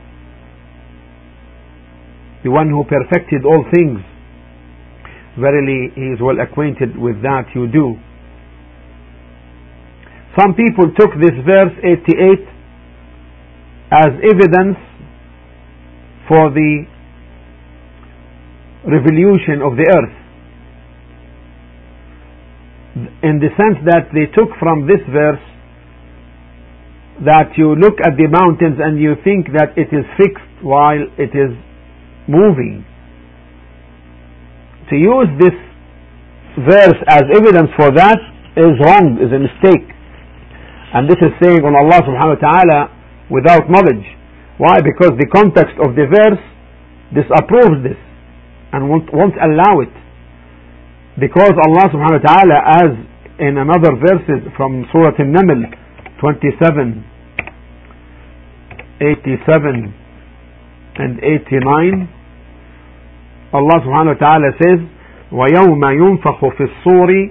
The 2.43 2.51
one 2.51 2.69
who 2.69 2.83
perfected 2.85 3.43
all 3.43 3.65
things. 3.75 3.99
Verily, 5.38 5.92
He 5.94 6.14
is 6.14 6.18
well 6.20 6.40
acquainted 6.40 6.96
with 6.98 7.22
that 7.22 7.46
you 7.54 7.68
do. 7.68 7.94
Some 10.38 10.54
people 10.54 10.90
took 10.98 11.10
this 11.20 11.34
verse 11.46 11.74
88 11.82 12.48
as 13.92 14.10
evidence 14.22 14.78
for 16.28 16.50
the 16.50 16.86
revolution 18.86 19.60
of 19.62 19.76
the 19.76 19.86
earth 19.90 20.16
in 23.22 23.38
the 23.38 23.50
sense 23.58 23.78
that 23.86 24.10
they 24.14 24.26
took 24.34 24.50
from 24.58 24.86
this 24.86 25.02
verse 25.10 25.42
that 27.24 27.52
you 27.56 27.74
look 27.74 28.00
at 28.00 28.16
the 28.16 28.26
mountains 28.30 28.78
and 28.80 28.98
you 28.98 29.14
think 29.22 29.46
that 29.52 29.76
it 29.76 29.92
is 29.92 30.06
fixed 30.16 30.64
while 30.64 31.02
it 31.18 31.30
is 31.36 31.52
moving. 32.26 32.84
To 34.90 34.96
use 34.98 35.30
this 35.38 35.54
verse 36.66 36.98
as 37.06 37.22
evidence 37.30 37.70
for 37.78 37.94
that 37.94 38.18
is 38.58 38.74
wrong, 38.82 39.22
is 39.22 39.30
a 39.30 39.38
mistake. 39.38 39.86
And 40.92 41.06
this 41.06 41.22
is 41.22 41.30
saying 41.38 41.62
on 41.62 41.78
Allah 41.78 42.02
subhanahu 42.02 42.34
wa 42.34 42.42
ta'ala 42.42 42.80
without 43.30 43.70
knowledge. 43.70 44.02
Why? 44.58 44.82
Because 44.82 45.14
the 45.14 45.30
context 45.30 45.78
of 45.78 45.94
the 45.94 46.10
verse 46.10 46.42
disapproves 47.14 47.86
this 47.86 48.00
and 48.74 48.90
won't, 48.90 49.06
won't 49.14 49.38
allow 49.38 49.78
it. 49.80 49.94
Because 51.18 51.54
Allah 51.54 51.86
subhanahu 51.94 52.18
wa 52.18 52.26
ta'ala 52.26 52.58
as 52.82 52.90
in 53.38 53.56
another 53.58 53.94
verses 53.94 54.42
from 54.56 54.84
Surah 54.92 55.14
An-Naml 55.18 55.70
27 56.18 57.06
87 59.00 59.94
and 60.98 61.18
89 61.24 62.19
Allah 63.52 63.78
subhanahu 63.84 64.14
wa 64.14 64.20
ta'ala 64.20 64.52
says 64.62 64.80
ويوم 65.32 65.84
ينفخ 65.84 66.48
في 66.48 66.60
الصور 66.64 67.28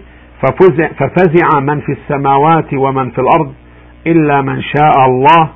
ففزع 0.98 1.60
من 1.60 1.80
في 1.80 1.92
السماوات 1.92 2.74
ومن 2.74 3.10
في 3.10 3.20
الأرض 3.20 3.54
إلا 4.08 4.42
من 4.42 4.62
شاء 4.62 5.06
الله 5.06 5.50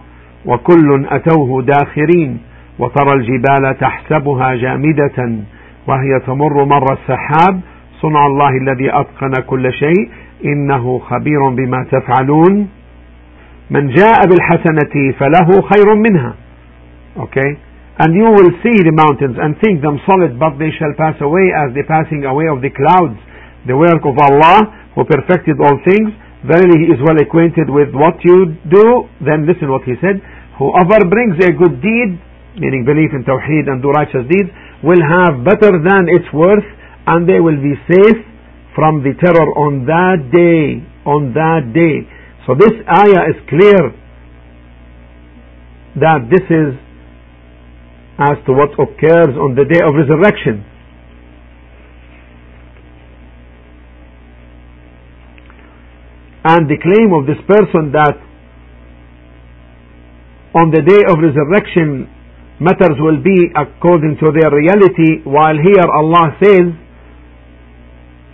وكل 0.45 1.05
أتوه 1.09 1.61
داخرين 1.61 2.37
وترى 2.79 3.13
الجبال 3.15 3.77
تحسبها 3.79 4.55
جامدة 4.55 5.39
وهي 5.87 6.19
تمر 6.27 6.65
مر 6.65 6.85
السحاب 6.93 7.61
صنع 8.01 8.25
الله 8.25 8.49
الذي 8.49 8.89
أتقن 8.93 9.41
كل 9.47 9.73
شيء 9.73 10.09
إنه 10.45 10.99
خبير 10.99 11.49
بما 11.49 11.85
تفعلون 11.91 12.67
من 13.69 13.87
جاء 13.87 14.19
بالحسنة 14.29 15.11
فله 15.19 15.61
خير 15.61 15.95
منها. 15.95 16.33
Okay? 17.17 17.72
And 17.99 18.15
you 18.17 18.25
will 18.25 18.51
see 18.65 18.77
the 18.81 18.95
mountains 18.95 19.37
and 19.37 19.53
think 19.61 19.81
them 19.85 20.01
solid 20.09 20.39
but 20.39 20.57
they 20.57 20.73
shall 20.81 20.93
pass 20.97 21.17
away 21.21 21.53
as 21.53 21.75
the 21.77 21.85
passing 21.85 22.25
away 22.25 22.49
of 22.49 22.61
the 22.61 22.73
clouds 22.73 23.19
the 23.65 23.75
work 23.75 24.03
of 24.03 24.15
Allah 24.19 24.91
who 24.95 25.07
perfected 25.07 25.55
all 25.63 25.79
things. 25.87 26.11
Verily 26.43 26.83
he 26.83 26.87
is 26.91 26.99
well 26.99 27.15
acquainted 27.15 27.71
with 27.71 27.95
what 27.95 28.19
you 28.23 28.59
do. 28.67 29.07
Then 29.23 29.47
listen 29.47 29.71
what 29.71 29.87
he 29.87 29.95
said. 30.03 30.19
Whoever 30.59 31.07
brings 31.07 31.39
a 31.39 31.55
good 31.55 31.79
deed, 31.79 32.19
meaning 32.59 32.83
belief 32.83 33.15
in 33.15 33.23
Tawheed 33.23 33.71
and 33.71 33.79
do 33.81 33.89
righteous 33.89 34.27
deeds, 34.27 34.51
will 34.83 34.99
have 34.99 35.47
better 35.47 35.79
than 35.79 36.11
its 36.11 36.27
worth 36.35 36.67
and 37.07 37.23
they 37.27 37.39
will 37.39 37.57
be 37.57 37.73
safe 37.87 38.19
from 38.75 38.99
the 38.99 39.15
terror 39.15 39.47
on 39.55 39.87
that 39.87 40.27
day. 40.27 40.83
On 41.07 41.31
that 41.31 41.71
day. 41.71 42.03
So 42.45 42.55
this 42.59 42.75
ayah 42.83 43.31
is 43.31 43.39
clear 43.47 43.95
that 46.03 46.27
this 46.27 46.43
is 46.51 46.75
as 48.19 48.37
to 48.45 48.53
what 48.53 48.71
occurs 48.77 49.33
on 49.37 49.55
the 49.55 49.65
day 49.65 49.81
of 49.81 49.95
resurrection. 49.95 50.65
and 56.43 56.67
the 56.67 56.75
claim 56.83 57.15
of 57.15 57.23
this 57.25 57.39
person 57.47 57.91
that 57.95 58.19
on 60.53 60.69
the 60.75 60.83
day 60.83 61.01
of 61.07 61.15
resurrection 61.23 62.05
matters 62.59 62.99
will 62.99 63.23
be 63.23 63.47
according 63.55 64.19
to 64.19 64.27
their 64.35 64.51
reality 64.51 65.23
while 65.23 65.55
here 65.55 65.87
Allah 65.87 66.35
says 66.43 66.67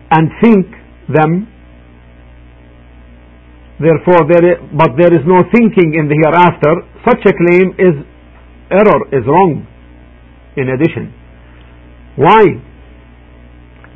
and 0.10 0.26
think 0.42 0.66
them 1.08 1.46
therefore 3.78 4.26
there 4.26 4.46
is, 4.52 4.58
but 4.74 4.98
there 4.98 5.14
is 5.14 5.24
no 5.30 5.46
thinking 5.54 5.94
in 5.94 6.10
the 6.10 6.18
hereafter 6.18 6.82
such 7.06 7.22
a 7.30 7.34
claim 7.38 7.78
is 7.78 7.96
error 8.71 9.01
is 9.13 9.25
wrong 9.27 9.67
in 10.57 10.69
addition 10.69 11.13
why 12.17 12.45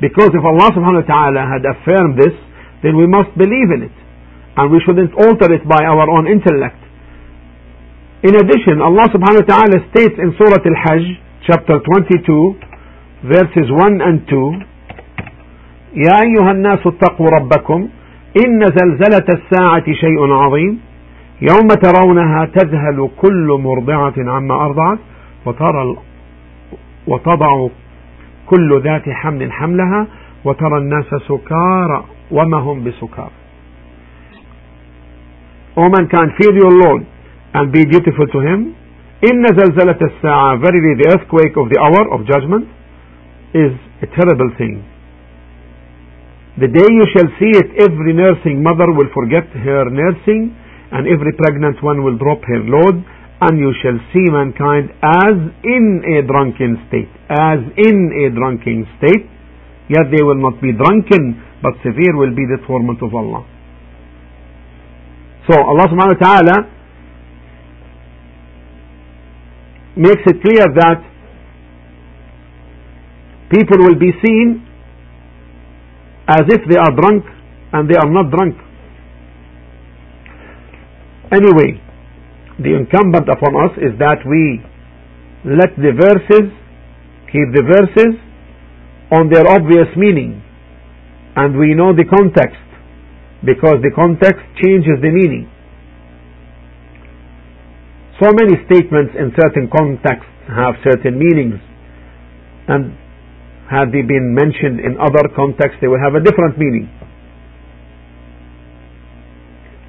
because 0.01 0.31
if 0.33 0.43
Allah 0.43 0.69
subhanahu 0.75 1.03
wa 1.03 1.09
ta'ala 1.13 1.41
had 1.47 1.63
affirmed 1.65 2.19
this 2.19 2.35
then 2.83 2.95
we 2.95 3.07
must 3.07 3.31
believe 3.37 3.69
in 3.75 3.83
it 3.83 3.95
and 4.59 4.71
we 4.71 4.79
shouldn't 4.85 5.13
alter 5.15 5.47
it 5.55 5.63
by 5.67 5.83
our 5.87 6.03
own 6.09 6.27
intellect. 6.27 6.79
In 8.27 8.35
addition, 8.35 8.83
Allah 8.83 9.07
subhanahu 9.07 9.47
wa 9.47 9.49
ta'ala 9.55 9.77
states 9.95 10.19
in 10.19 10.35
Surah 10.35 10.59
Al-Hajj, 10.59 11.05
chapter 11.47 11.79
22, 11.79 12.59
verses 13.23 13.67
1 13.71 14.03
and 14.03 14.27
2, 14.27 14.67
يا 15.89 16.15
أيها 16.21 16.51
الناس 16.51 16.79
اتقوا 16.87 17.27
ربكم 17.39 17.89
إن 18.45 18.59
زلزلة 18.61 19.27
الساعة 19.37 19.85
شيء 19.93 20.19
عظيم 20.33 20.79
يوم 21.42 21.68
ترونها 21.68 22.44
تذهل 22.44 23.08
كل 23.22 23.60
مرضعة 23.60 24.14
عما 24.18 24.54
أرضعت 24.54 24.98
وترى 25.46 25.96
وتضع 27.06 27.68
كل 28.46 28.80
ذات 28.84 29.08
حمل 29.08 29.52
حملها 29.52 30.06
وترى 30.44 30.78
الناس 30.78 31.06
سكارى 31.28 32.04
وما 32.30 32.58
هم 32.58 32.84
بسكارى 32.84 33.30
O 35.76 35.88
mankind, 35.88 36.30
fear 36.38 36.54
your 36.54 36.70
Lord 36.70 37.02
and 37.54 37.72
be 37.72 37.84
dutiful 37.84 38.28
to 38.28 38.40
Him. 38.40 38.74
إن 39.30 39.46
زلزلة 39.46 39.98
الساعة 40.02 40.56
Verily 40.62 40.94
the 41.02 41.08
earthquake 41.14 41.56
of 41.56 41.68
the 41.68 41.80
hour 41.80 42.14
of 42.14 42.26
judgment 42.26 42.68
is 43.54 43.72
a 44.02 44.06
terrible 44.06 44.50
thing. 44.58 44.84
The 46.58 46.68
day 46.68 46.88
you 46.98 47.06
shall 47.12 47.28
see 47.40 47.50
it, 47.58 47.68
every 47.82 48.12
nursing 48.12 48.62
mother 48.62 48.86
will 48.92 49.10
forget 49.12 49.46
her 49.66 49.90
nursing, 49.90 50.54
and 50.92 51.08
every 51.08 51.32
pregnant 51.36 51.82
one 51.82 52.04
will 52.04 52.18
drop 52.18 52.42
her 52.44 52.60
load, 52.64 53.04
and 53.40 53.58
you 53.58 53.72
shall 53.82 53.98
see 54.12 54.26
mankind 54.30 54.90
as 55.02 55.36
in 55.64 55.84
a 56.16 56.26
drunken 56.26 56.80
state. 56.88 57.10
As 57.28 57.60
in 57.76 57.96
a 58.24 58.34
drunken 58.34 58.86
state. 58.98 59.26
Yet 59.88 60.08
they 60.10 60.22
will 60.22 60.40
not 60.40 60.62
be 60.62 60.72
drunken, 60.72 61.42
but 61.60 61.76
severe 61.84 62.16
will 62.16 62.34
be 62.34 62.46
the 62.48 62.64
torment 62.66 63.02
of 63.02 63.14
Allah. 63.14 63.44
So 65.50 65.60
Allah 65.60 65.86
subhanahu 65.92 66.16
wa 66.16 66.24
ta'ala 66.24 66.56
makes 69.96 70.24
it 70.24 70.40
clear 70.40 70.64
that 70.72 71.04
people 73.52 73.84
will 73.84 73.98
be 73.98 74.10
seen 74.24 74.66
as 76.26 76.48
if 76.48 76.62
they 76.68 76.78
are 76.78 76.96
drunk 76.96 77.24
and 77.72 77.90
they 77.90 77.96
are 77.96 78.08
not 78.08 78.30
drunk. 78.30 78.56
Anyway, 81.32 81.80
the 82.58 82.74
incumbent 82.74 83.28
upon 83.28 83.56
us 83.56 83.72
is 83.78 83.98
that 83.98 84.20
we 84.26 84.60
let 85.44 85.76
the 85.76 85.92
verses, 85.92 86.50
keep 87.30 87.48
the 87.52 87.64
verses 87.64 88.16
on 89.12 89.28
their 89.28 89.46
obvious 89.48 89.88
meaning 89.96 90.42
and 91.36 91.58
we 91.58 91.74
know 91.74 91.92
the 91.92 92.04
context 92.04 92.62
because 93.44 93.82
the 93.82 93.90
context 93.94 94.40
changes 94.62 95.02
the 95.02 95.10
meaning. 95.10 95.50
So 98.22 98.30
many 98.32 98.54
statements 98.70 99.12
in 99.18 99.34
certain 99.34 99.68
contexts 99.68 100.30
have 100.48 100.78
certain 100.86 101.18
meanings, 101.18 101.58
and 102.68 102.94
had 103.68 103.90
they 103.90 104.06
been 104.06 104.32
mentioned 104.32 104.78
in 104.78 104.96
other 105.02 105.26
contexts, 105.34 105.82
they 105.82 105.88
would 105.88 106.00
have 106.00 106.14
a 106.14 106.22
different 106.22 106.56
meaning. 106.56 106.88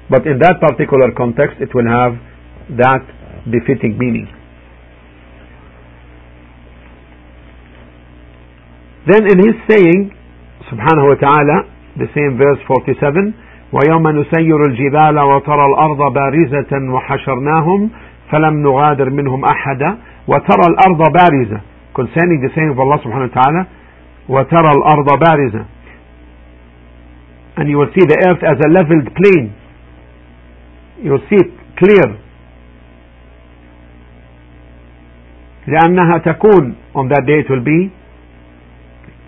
But 0.09 0.27
in 0.27 0.39
that 0.39 0.59
particular 0.59 1.11
context, 1.15 1.57
it 1.61 1.73
will 1.73 1.87
have 1.87 2.19
that 2.77 3.03
befitting 3.47 3.97
meaning. 3.97 4.27
Then 9.07 9.25
in 9.25 9.37
his 9.39 9.55
saying, 9.69 10.11
subhanahu 10.69 11.15
wa 11.15 11.17
ta'ala, 11.17 11.57
the 11.97 12.07
same 12.13 12.37
verse 12.37 12.59
47, 12.67 13.33
ويوم 13.73 14.07
نسير 14.07 14.59
الجبال 14.69 15.19
وترى 15.19 15.65
الأرض 15.65 16.13
بارزة 16.13 16.93
وحشرناهم 16.93 17.89
فلم 18.31 18.63
نغادر 18.63 19.09
منهم 19.09 19.45
أحدا 19.45 19.97
وترى 20.27 20.65
الأرض 20.71 21.01
بارزة 21.13 21.61
concerning 21.93 22.39
the 22.41 22.49
saying 22.55 22.69
of 22.69 22.79
Allah 22.79 22.99
subhanahu 22.99 23.31
wa 23.31 23.41
ta'ala 23.41 23.65
وترى 24.29 24.71
الأرض 24.77 25.19
بارزة 25.19 25.65
and 27.57 27.69
you 27.69 27.77
will 27.77 27.91
see 27.95 28.05
the 28.05 28.17
earth 28.27 28.43
as 28.43 28.57
a 28.65 28.69
leveled 28.69 29.07
plain 29.15 29.53
You 31.02 31.18
see 31.30 31.42
clear 31.78 32.18
لأنها 35.66 36.18
تكون 36.18 36.74
on 36.94 37.08
that 37.08 37.26
day 37.26 37.40
it 37.40 37.50
will 37.50 37.64
be 37.64 37.90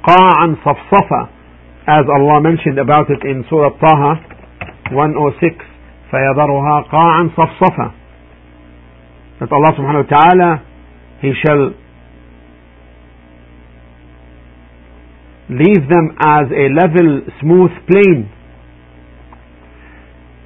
قاعا 0.03 0.57
صفصفا 0.65 1.29
as 1.89 2.05
Allah 2.09 2.41
mentioned 2.41 2.79
about 2.79 3.11
it 3.11 3.23
in 3.25 3.45
Surah 3.51 3.71
Taha 3.81 4.21
106 4.93 5.65
فيذرها 6.11 6.81
قاعا 6.81 7.31
صفصفا 7.37 7.91
that 9.41 9.53
Allah 9.53 9.73
subhanahu 9.79 10.05
wa 10.11 10.19
ta'ala 10.19 10.63
He 11.21 11.33
shall 11.45 11.75
leave 15.51 15.89
them 15.89 16.15
as 16.21 16.47
a 16.53 16.69
level 16.81 17.23
smooth 17.41 17.71
plain 17.91 18.29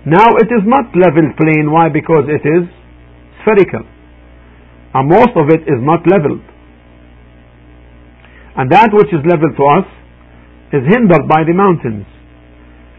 now 0.07 0.27
it 0.43 0.51
is 0.51 0.65
not 0.67 0.91
level 0.99 1.31
plain 1.39 1.71
why 1.71 1.89
because 1.89 2.27
it 2.27 2.43
is 2.43 2.67
spherical 3.43 3.87
and 4.95 5.09
most 5.09 5.33
of 5.37 5.49
it 5.49 5.63
is 5.65 5.81
not 5.81 6.05
leveled. 6.05 6.45
And 8.57 8.69
that 8.71 8.93
which 8.93 9.09
is 9.09 9.25
leveled 9.25 9.57
to 9.57 9.65
us 9.81 9.89
is 10.77 10.85
hindered 10.85 11.25
by 11.29 11.45
the 11.49 11.57
mountains. 11.57 12.05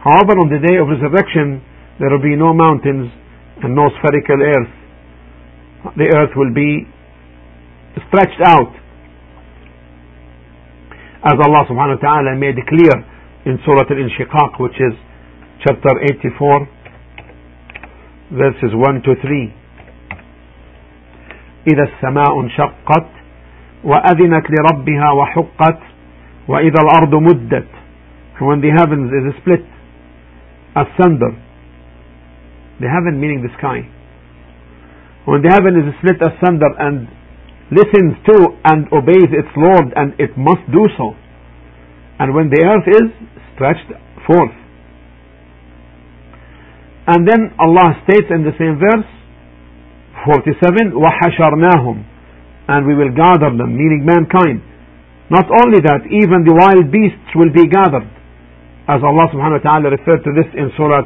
However, 0.02 0.42
on 0.42 0.50
the 0.50 0.58
day 0.58 0.82
of 0.82 0.90
resurrection, 0.90 1.62
there 2.00 2.10
will 2.10 2.24
be 2.24 2.36
no 2.36 2.54
mountains 2.54 3.14
and 3.62 3.76
no 3.78 3.94
spherical 4.02 4.42
earth. 4.42 4.74
The 5.96 6.10
earth 6.10 6.34
will 6.36 6.54
be 6.54 6.90
stretched 8.10 8.42
out. 8.42 8.74
As 11.24 11.38
Allah 11.38 11.64
subhanahu 11.70 12.02
wa 12.02 12.04
ta'ala 12.04 12.36
made 12.36 12.58
clear 12.68 12.96
in 13.46 13.60
Surah 13.64 13.86
Al-Inshiqaq, 13.86 14.60
which 14.60 14.76
is 14.82 14.98
chapter 15.62 15.94
84, 16.10 16.68
verses 18.34 18.74
1 18.74 19.02
to 19.04 19.16
3. 19.22 19.54
إذا 21.72 21.84
السماء 21.84 22.40
انشقت 22.42 23.08
وأذنت 23.84 24.46
لربها 24.50 25.12
وحقت 25.12 25.80
وإذا 26.48 26.80
الأرض 26.84 27.16
مدت 27.16 27.68
when 28.40 28.60
the 28.60 28.72
heavens 28.76 29.08
is 29.08 29.32
split 29.40 29.64
asunder 30.76 31.32
the 32.82 32.90
heaven 32.90 33.22
meaning 33.22 33.40
the 33.42 33.54
sky 33.58 33.80
when 35.24 35.42
the 35.42 35.48
heaven 35.48 35.80
is 35.80 35.88
split 36.00 36.20
asunder 36.20 36.68
and 36.80 37.08
listens 37.72 38.20
to 38.28 38.36
and 38.66 38.92
obeys 38.92 39.32
its 39.32 39.48
Lord 39.56 39.94
and 39.96 40.12
it 40.20 40.36
must 40.36 40.68
do 40.68 40.84
so 40.98 41.16
and 42.20 42.34
when 42.36 42.50
the 42.50 42.60
earth 42.68 42.88
is 42.92 43.08
stretched 43.56 43.88
forth 44.28 44.52
and 47.09 47.25
then 47.27 47.53
Allah 47.59 47.97
states 48.05 48.29
in 48.29 48.45
the 48.45 48.53
same 48.61 48.77
verse 48.77 49.09
47 50.29 50.93
وَحَشَرْنَاهُمْ 50.93 51.99
and 52.69 52.87
we 52.87 52.95
will 52.95 53.13
gather 53.17 53.49
them 53.49 53.73
meaning 53.73 54.05
mankind 54.05 54.61
not 55.31 55.49
only 55.49 55.81
that 55.81 56.05
even 56.09 56.45
the 56.45 56.53
wild 56.53 56.93
beasts 56.93 57.33
will 57.37 57.53
be 57.53 57.65
gathered 57.69 58.09
as 58.89 59.01
Allah 59.05 59.29
subhanahu 59.33 59.61
wa 59.61 59.65
ta'ala 59.65 59.87
referred 59.93 60.25
to 60.25 60.33
this 60.33 60.49
in 60.57 60.73
Surah 60.77 61.05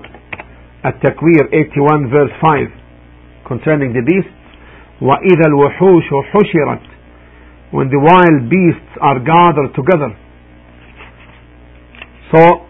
At-Takwir 0.87 1.51
81 1.51 2.11
verse 2.11 2.35
5 2.41 3.47
concerning 3.47 3.93
the 3.93 4.03
beasts 4.03 4.31
وَإِذَا 5.03 5.47
الْوُحُوشُ 5.51 6.09
حُشِرَتْ 6.35 6.87
when 7.73 7.89
the 7.89 7.99
wild 7.99 8.51
beasts 8.51 8.93
are 9.01 9.19
gathered 9.19 9.75
together 9.75 10.11
so 12.35 12.66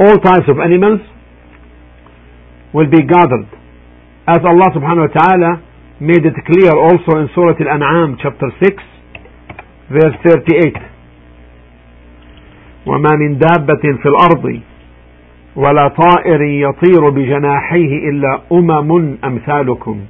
all 0.00 0.16
types 0.18 0.48
of 0.48 0.56
animals 0.58 1.00
will 2.72 2.88
be 2.88 3.02
gathered. 3.04 3.48
As 4.26 4.40
Allah 4.40 4.68
subhanahu 4.72 5.08
wa 5.08 5.14
ta'ala 5.20 5.50
made 6.00 6.24
it 6.24 6.36
clear 6.48 6.72
also 6.72 7.20
in 7.20 7.28
Surah 7.34 7.58
Al-An'am 7.60 8.16
chapter 8.22 8.48
6 8.64 8.72
verse 9.90 10.16
38 10.24 10.90
وما 12.86 13.16
من 13.16 13.38
دابة 13.38 13.82
في 14.02 14.08
الأرض 14.08 14.60
ولا 15.56 15.88
طائر 15.88 16.42
يطير 16.42 17.10
بجناحيه 17.10 18.08
إلا 18.10 18.40
أمم 18.52 19.18
أمثالكم 19.24 20.00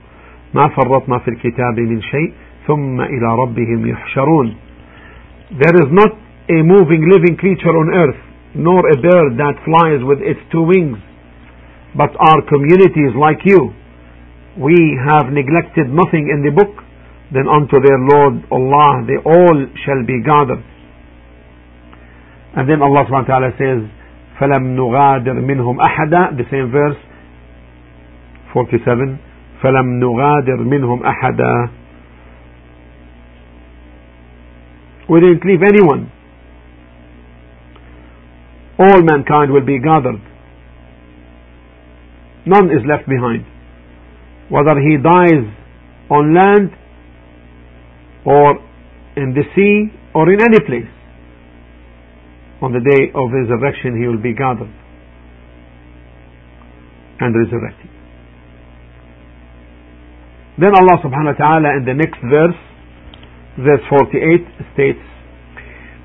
ما 0.55 0.69
فرطنا 0.69 1.19
في 1.19 1.29
الكتاب 1.29 1.81
من 1.81 2.03
شيء 2.03 2.33
ثم 2.67 3.01
إلى 3.01 3.37
ربهم 3.43 3.87
يحشرون 3.87 4.55
There 5.51 5.77
is 5.83 5.91
not 5.91 6.13
a 6.51 6.63
moving 6.63 7.11
living 7.11 7.37
creature 7.37 7.75
on 7.77 7.95
earth 7.95 8.30
nor 8.56 8.80
a 8.90 8.96
bird 8.96 9.38
that 9.38 9.60
flies 9.66 10.00
with 10.04 10.20
its 10.24 10.40
two 10.52 10.64
wings 10.64 10.98
but 11.98 12.12
are 12.20 12.42
communities 12.48 13.16
like 13.16 13.40
you. 13.46 13.72
We 14.60 15.00
have 15.08 15.32
neglected 15.32 15.88
nothing 15.88 16.28
in 16.28 16.44
the 16.44 16.52
book, 16.52 16.84
then 17.32 17.48
unto 17.48 17.80
their 17.80 18.00
Lord 18.00 18.44
Allah 18.52 19.04
they 19.08 19.20
all 19.24 19.58
shall 19.84 20.04
be 20.06 20.20
gathered. 20.24 20.64
And 22.56 22.70
then 22.70 22.82
Allah 22.82 23.04
subhanahu 23.08 23.28
wa 23.28 23.40
ta'ala 23.40 23.52
says, 23.60 23.84
فَلَمْ 24.40 24.76
نُغَادِرْ 24.76 25.40
مِنْهُمْ 25.40 25.76
أَحَدًا 25.80 26.38
The 26.38 26.44
same 26.52 26.72
verse, 26.72 26.96
47, 28.54 29.20
فَلَمْ 29.64 30.00
نُغَادِرْ 30.00 30.60
مِنْهُمْ 30.64 31.04
أَحَدًا 31.04 31.72
We 35.10 35.20
didn't 35.20 35.46
leave 35.46 35.62
anyone. 35.64 36.12
all 38.81 39.03
mankind 39.03 39.53
will 39.53 39.65
be 39.65 39.79
gathered. 39.79 40.21
None 42.47 42.71
is 42.71 42.81
left 42.89 43.07
behind. 43.07 43.45
Whether 44.49 44.81
he 44.81 44.97
dies 44.97 45.45
on 46.11 46.35
land 46.35 46.71
or 48.25 48.59
in 49.17 49.35
the 49.37 49.45
sea 49.55 49.93
or 50.15 50.33
in 50.33 50.41
any 50.41 50.61
place. 50.65 50.91
On 52.63 52.73
the 52.73 52.81
day 52.81 53.13
of 53.15 53.31
resurrection 53.31 54.01
he 54.01 54.09
will 54.09 54.21
be 54.21 54.33
gathered 54.33 54.73
and 57.21 57.35
resurrected. 57.37 57.91
Then 60.59 60.73
Allah 60.77 61.01
subhanahu 61.05 61.37
wa 61.37 61.41
ta'ala 61.41 61.69
in 61.77 61.85
the 61.85 61.95
next 61.95 62.21
verse, 62.21 62.57
verse 63.61 63.81
48 63.89 64.45
states, 64.75 65.10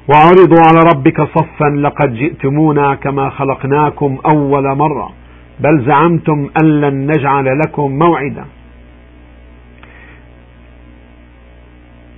وعرضوا 0.10 0.62
على 0.68 0.80
ربك 0.94 1.22
صفا 1.22 1.70
لقد 1.86 2.14
جئتمونا 2.14 2.96
كما 2.96 3.30
خلقناكم 3.30 4.18
أول 4.34 4.76
مرة. 4.78 5.14
بل 5.60 5.86
زعمتم 5.88 6.50
أن 6.62 6.82
لن 6.82 7.12
نجعل 7.12 7.60
لكم 7.66 8.00
موعدا. 8.00 8.46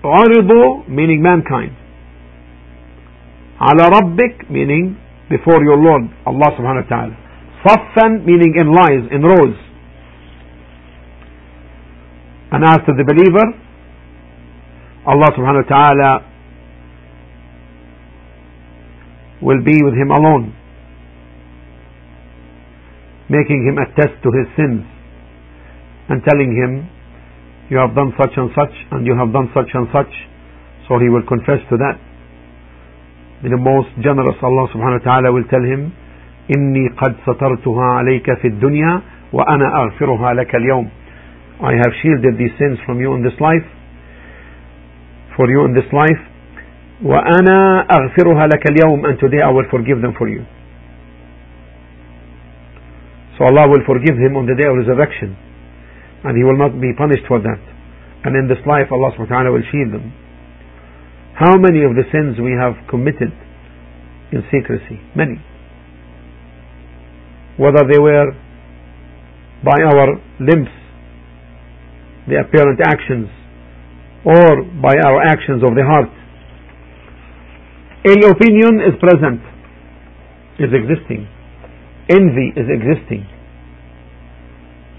عرضوا 0.06 0.82
meaning 0.88 1.22
mankind. 1.22 1.74
على 3.62 3.84
ربك 3.98 4.46
meaning 4.50 4.86
before 5.30 5.62
your 5.64 5.78
lord 5.78 6.06
الله 6.28 6.50
سبحانه 6.58 6.80
وتعالى. 6.80 7.14
صفا 7.68 8.08
meaning 8.26 8.54
in 8.62 8.68
lies 8.80 9.04
in 9.16 9.22
rows. 9.26 9.58
And 12.52 12.64
after 12.64 12.94
the 13.00 13.04
believer 13.04 13.48
Allah 15.08 15.28
سبحانه 15.38 15.60
وتعالى 15.60 16.22
will 19.41 19.63
be 19.63 19.77
with 19.83 19.95
him 19.95 20.11
alone 20.11 20.55
making 23.33 23.65
him 23.65 23.81
attest 23.81 24.21
to 24.21 24.29
his 24.29 24.47
sins 24.61 24.85
and 26.13 26.21
telling 26.29 26.53
him, 26.53 26.85
You 27.73 27.81
have 27.81 27.97
done 27.97 28.13
such 28.21 28.37
and 28.37 28.53
such, 28.53 28.75
and 28.93 29.07
you 29.09 29.17
have 29.17 29.33
done 29.33 29.49
such 29.57 29.73
and 29.73 29.89
such. 29.89 30.13
So 30.85 31.01
he 31.01 31.09
will 31.09 31.25
confess 31.25 31.65
to 31.73 31.77
that. 31.81 31.97
The 33.43 33.57
most 33.57 33.89
generous 34.05 34.37
Allah 34.45 34.69
subhanahu 34.77 35.01
wa 35.01 35.07
ta'ala 35.09 35.29
will 35.33 35.49
tell 35.49 35.65
him, 35.65 35.97
إني 36.53 36.89
قد 36.99 37.17
سترتها 37.25 37.87
عليك 37.99 38.27
في 38.43 38.49
الدنيا 38.49 39.03
وأنا 39.33 39.67
أغفرها 39.83 40.35
لك 40.35 40.55
اليوم. 40.55 40.91
I 41.63 41.73
have 41.73 41.93
shielded 42.03 42.37
these 42.37 42.53
sins 42.59 42.79
from 42.85 43.01
you 43.01 43.15
in 43.15 43.23
this 43.23 43.39
life, 43.41 43.65
for 45.37 45.49
you 45.49 45.65
in 45.65 45.73
this 45.73 45.89
life. 45.93 46.21
وأنا 47.04 47.86
أغفرها 47.92 48.48
لك 48.48 48.64
اليوم 48.72 49.06
and 49.06 49.20
today 49.20 49.42
I 49.42 49.52
will 49.52 49.70
forgive 49.70 50.02
them 50.02 50.14
for 50.18 50.28
you. 50.28 50.46
So 53.38 53.46
Allah 53.46 53.70
will 53.70 53.86
forgive 53.86 54.18
him 54.18 54.36
on 54.36 54.48
the 54.48 54.56
day 54.58 54.66
of 54.66 54.76
resurrection. 54.78 55.38
And 56.24 56.36
he 56.36 56.44
will 56.44 56.58
not 56.58 56.82
be 56.82 56.92
punished 56.98 57.26
for 57.28 57.40
that. 57.40 57.62
And 58.26 58.36
in 58.36 58.50
this 58.50 58.58
life 58.66 58.90
Allah 58.92 59.14
subhanahu 59.14 59.30
wa 59.30 59.38
ta'ala 59.38 59.52
will 59.54 59.68
shield 59.70 59.94
them. 59.94 60.10
How 61.38 61.54
many 61.56 61.86
of 61.86 61.94
the 61.94 62.02
sins 62.10 62.42
we 62.42 62.58
have 62.58 62.74
committed 62.90 63.30
in 64.34 64.42
secrecy? 64.50 64.98
Many. 65.16 65.38
Whether 67.62 67.86
they 67.86 68.00
were 68.02 68.34
by 69.64 69.78
our 69.86 70.18
limbs, 70.42 70.74
the 72.28 72.42
apparent 72.42 72.82
actions, 72.82 73.30
or 74.26 74.66
by 74.82 74.98
our 74.98 75.22
actions 75.22 75.62
of 75.64 75.78
the 75.78 75.86
heart. 75.86 76.10
Ill 78.08 78.32
opinion 78.32 78.80
is 78.88 78.96
present, 79.04 79.42
is 80.64 80.72
existing. 80.72 81.28
Envy 82.08 82.54
is 82.56 82.68
existing. 82.72 83.28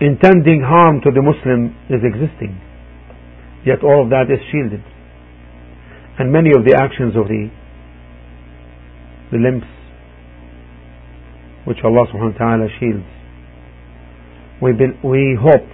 Intending 0.00 0.60
harm 0.60 1.00
to 1.00 1.10
the 1.10 1.22
Muslim 1.22 1.74
is 1.88 2.04
existing. 2.04 2.60
Yet 3.64 3.82
all 3.82 4.04
of 4.04 4.10
that 4.10 4.28
is 4.28 4.38
shielded. 4.52 4.84
And 6.18 6.30
many 6.30 6.50
of 6.50 6.64
the 6.64 6.76
actions 6.76 7.16
of 7.16 7.28
the 7.28 7.48
the 9.30 9.38
limbs 9.38 9.64
which 11.64 11.78
Allah 11.84 12.06
subhanahu 12.08 12.32
wa 12.32 12.38
ta'ala 12.38 12.68
shields. 12.80 13.04
We, 14.62 14.72
be, 14.72 14.86
we 15.04 15.36
hope, 15.38 15.68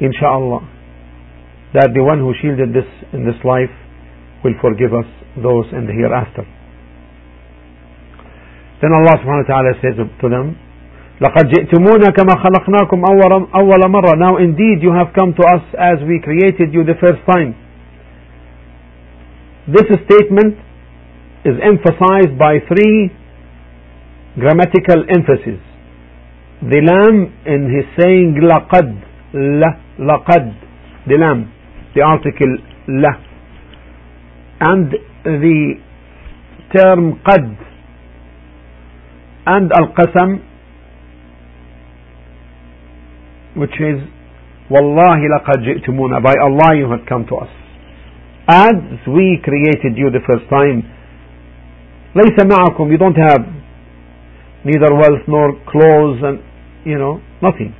inshallah, 0.00 0.64
that 1.74 1.90
the 1.94 2.02
one 2.02 2.18
who 2.18 2.32
shielded 2.40 2.70
this 2.72 2.88
in 3.12 3.26
this 3.26 3.36
life 3.44 3.68
will 4.43 4.55
forgive 4.61 4.93
us 4.93 5.05
those 5.35 5.65
in 5.71 5.85
the 5.85 5.93
hereafter. 5.93 6.43
Then 8.81 8.91
Allah 8.95 9.19
subhanahu 9.19 9.43
wa 9.43 9.51
ta'ala 9.51 9.71
says 9.83 9.95
to 9.99 10.27
them, 10.29 10.55
لقد 11.21 11.49
جئتمونا 11.51 12.09
كما 12.15 12.35
خلقناكم 12.39 13.03
أول 13.55 13.91
مرة. 13.91 14.15
Now 14.17 14.37
indeed 14.37 14.81
you 14.81 14.93
have 14.93 15.11
come 15.13 15.33
to 15.33 15.43
us 15.43 15.63
as 15.77 15.99
we 16.07 16.21
created 16.23 16.73
you 16.73 16.85
the 16.85 16.95
first 16.95 17.19
time. 17.29 17.55
This 19.67 19.83
statement 20.07 20.55
is 21.43 21.55
emphasized 21.61 22.39
by 22.39 22.59
three 22.67 23.11
grammatical 24.39 25.03
emphasis. 25.11 25.59
The 26.61 26.79
lam 26.81 27.33
in 27.45 27.67
his 27.67 27.85
saying 27.99 28.39
لقد 28.39 28.95
la 29.33 29.75
لقد 29.99 30.53
the 31.07 31.17
lam 31.17 31.51
the 31.95 32.01
article 32.01 32.57
la 32.87 33.11
and 34.61 34.91
the 35.23 35.73
term 36.75 37.19
قد 37.25 37.55
and 39.47 39.71
al-qasam 39.71 40.39
which 43.55 43.77
is 43.79 43.99
والله 44.69 45.19
لقد 45.27 45.61
جئتمونا 45.63 46.19
by 46.21 46.33
Allah 46.41 46.75
you 46.77 46.89
have 46.91 47.05
come 47.07 47.25
to 47.25 47.35
us 47.35 47.49
as 48.47 48.75
we 49.07 49.39
created 49.43 49.97
you 49.97 50.09
the 50.11 50.21
first 50.27 50.45
time 50.49 50.83
ليس 52.15 52.37
معكم 52.45 52.91
you 52.91 52.97
don't 52.97 53.17
have 53.17 53.43
neither 54.65 54.93
wealth 54.93 55.23
nor 55.27 55.53
clothes 55.71 56.19
and 56.23 56.39
you 56.85 56.97
know 56.97 57.19
nothing 57.41 57.73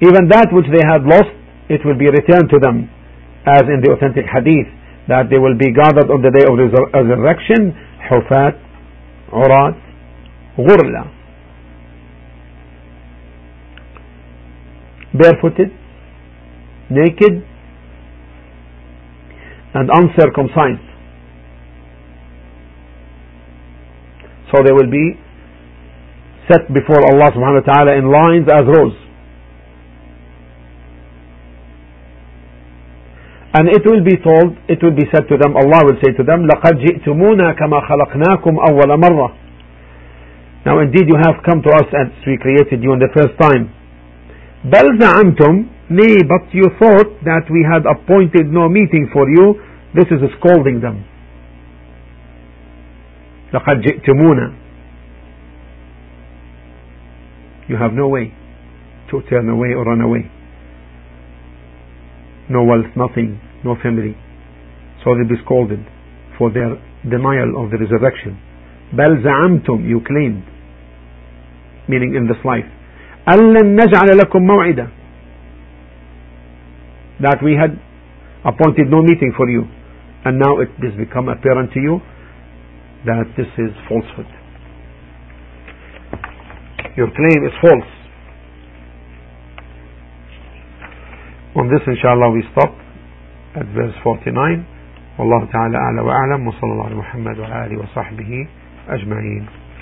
even 0.00 0.28
that 0.28 0.48
which 0.52 0.66
they 0.74 0.84
had 0.86 1.02
lost 1.02 1.32
it 1.68 1.80
will 1.84 1.96
be 1.98 2.06
returned 2.08 2.48
to 2.50 2.58
them 2.60 2.88
as 3.46 3.62
in 3.68 3.80
the 3.84 3.90
authentic 3.92 4.24
hadith 4.28 4.68
that 5.08 5.28
they 5.30 5.38
will 5.38 5.56
be 5.56 5.68
gathered 5.72 6.08
on 6.10 6.20
the 6.22 6.32
day 6.32 6.44
of 6.48 6.56
resurrection 6.56 7.72
حفاة 8.08 8.54
عراة 9.32 9.74
غرلا 10.58 11.04
barefooted 15.14 15.70
naked 16.90 17.34
and 19.74 19.88
uncircumcised 19.98 20.88
so 24.52 24.62
they 24.64 24.72
will 24.72 24.90
be 24.90 25.18
set 26.50 26.66
before 26.74 27.00
Allah 27.10 27.30
subhanahu 27.32 27.64
wa 27.66 27.72
ta'ala 27.72 27.92
in 27.96 28.10
lines 28.10 28.46
as 28.52 28.64
rows 28.66 28.94
And 33.54 33.70
it 33.70 33.86
will 33.86 34.02
be 34.02 34.18
told, 34.18 34.58
it 34.66 34.82
will 34.82 34.98
be 34.98 35.06
said 35.14 35.30
to 35.30 35.38
them, 35.38 35.54
Allah 35.54 35.86
will 35.86 35.98
say 36.02 36.10
to 36.10 36.24
them, 36.26 36.42
لَقَدْ 36.50 36.74
جِئْتُمُونَا 36.82 37.54
كَمَا 37.54 37.78
خَلَقْنَاكُمْ 37.86 38.54
أَوَّلَ 38.58 38.90
مَرَّةٍ 38.98 39.30
Now 40.66 40.80
indeed 40.80 41.06
you 41.06 41.14
have 41.22 41.38
come 41.46 41.62
to 41.62 41.70
us 41.70 41.86
as 41.94 42.10
we 42.26 42.36
created 42.42 42.82
you 42.82 42.92
in 42.94 42.98
the 42.98 43.08
first 43.14 43.38
time. 43.40 43.70
بَلْ 44.66 44.98
زَعَمْتُمْ 44.98 45.70
Nay, 45.90 46.16
but 46.26 46.50
you 46.52 46.66
thought 46.80 47.22
that 47.24 47.44
we 47.48 47.62
had 47.62 47.84
appointed 47.86 48.50
no 48.50 48.68
meeting 48.68 49.08
for 49.12 49.28
you. 49.28 49.54
This 49.94 50.06
is 50.10 50.18
scolding 50.40 50.80
them. 50.80 51.04
لَقَدْ 53.52 53.86
جِئْتُمُونَا 53.86 54.56
You 57.68 57.76
have 57.76 57.92
no 57.92 58.08
way 58.08 58.34
to 59.12 59.22
turn 59.30 59.48
away 59.48 59.68
or 59.78 59.84
run 59.84 60.00
away 60.00 60.28
no 62.48 62.62
wealth, 62.64 62.90
nothing, 62.96 63.40
no 63.64 63.76
family. 63.82 64.16
So 65.02 65.14
they'll 65.14 65.28
be 65.28 65.40
scolded 65.44 65.80
for 66.38 66.50
their 66.52 66.76
denial 67.08 67.62
of 67.62 67.70
the 67.70 67.78
resurrection. 67.78 68.36
بل 68.92 69.22
زعمتم 69.22 69.88
you 69.88 70.00
claimed 70.00 70.42
meaning 71.88 72.14
in 72.14 72.26
this 72.28 72.38
life 72.44 72.66
ألن 73.28 73.76
نجعل 73.76 74.18
لكم 74.18 74.42
موعدا 74.46 74.88
that 77.20 77.42
we 77.42 77.54
had 77.54 77.78
appointed 78.44 78.90
no 78.90 79.02
meeting 79.02 79.32
for 79.36 79.48
you 79.48 79.62
and 80.24 80.38
now 80.38 80.60
it 80.60 80.68
has 80.82 80.94
become 80.96 81.28
apparent 81.28 81.72
to 81.72 81.80
you 81.80 82.00
that 83.06 83.24
this 83.36 83.48
is 83.58 83.72
falsehood 83.88 84.26
your 86.96 87.08
claim 87.18 87.40
is 87.48 87.54
false 87.60 87.97
On 91.59 91.67
this 91.67 91.81
inshallah 91.87 92.29
we 92.31 92.41
stop 92.51 92.71
at 93.55 93.65
verse 93.75 93.95
49 94.03 94.63
والله 95.19 95.45
تعالى 95.45 95.77
أعلى 95.77 96.01
وأعلم 96.01 96.47
وصلى 96.47 96.71
الله 96.71 96.85
على 96.85 96.95
محمد 96.95 97.39
وعلى 97.39 97.65
آله 97.65 97.77
وصحبه 97.83 98.47
أجمعين 98.89 99.45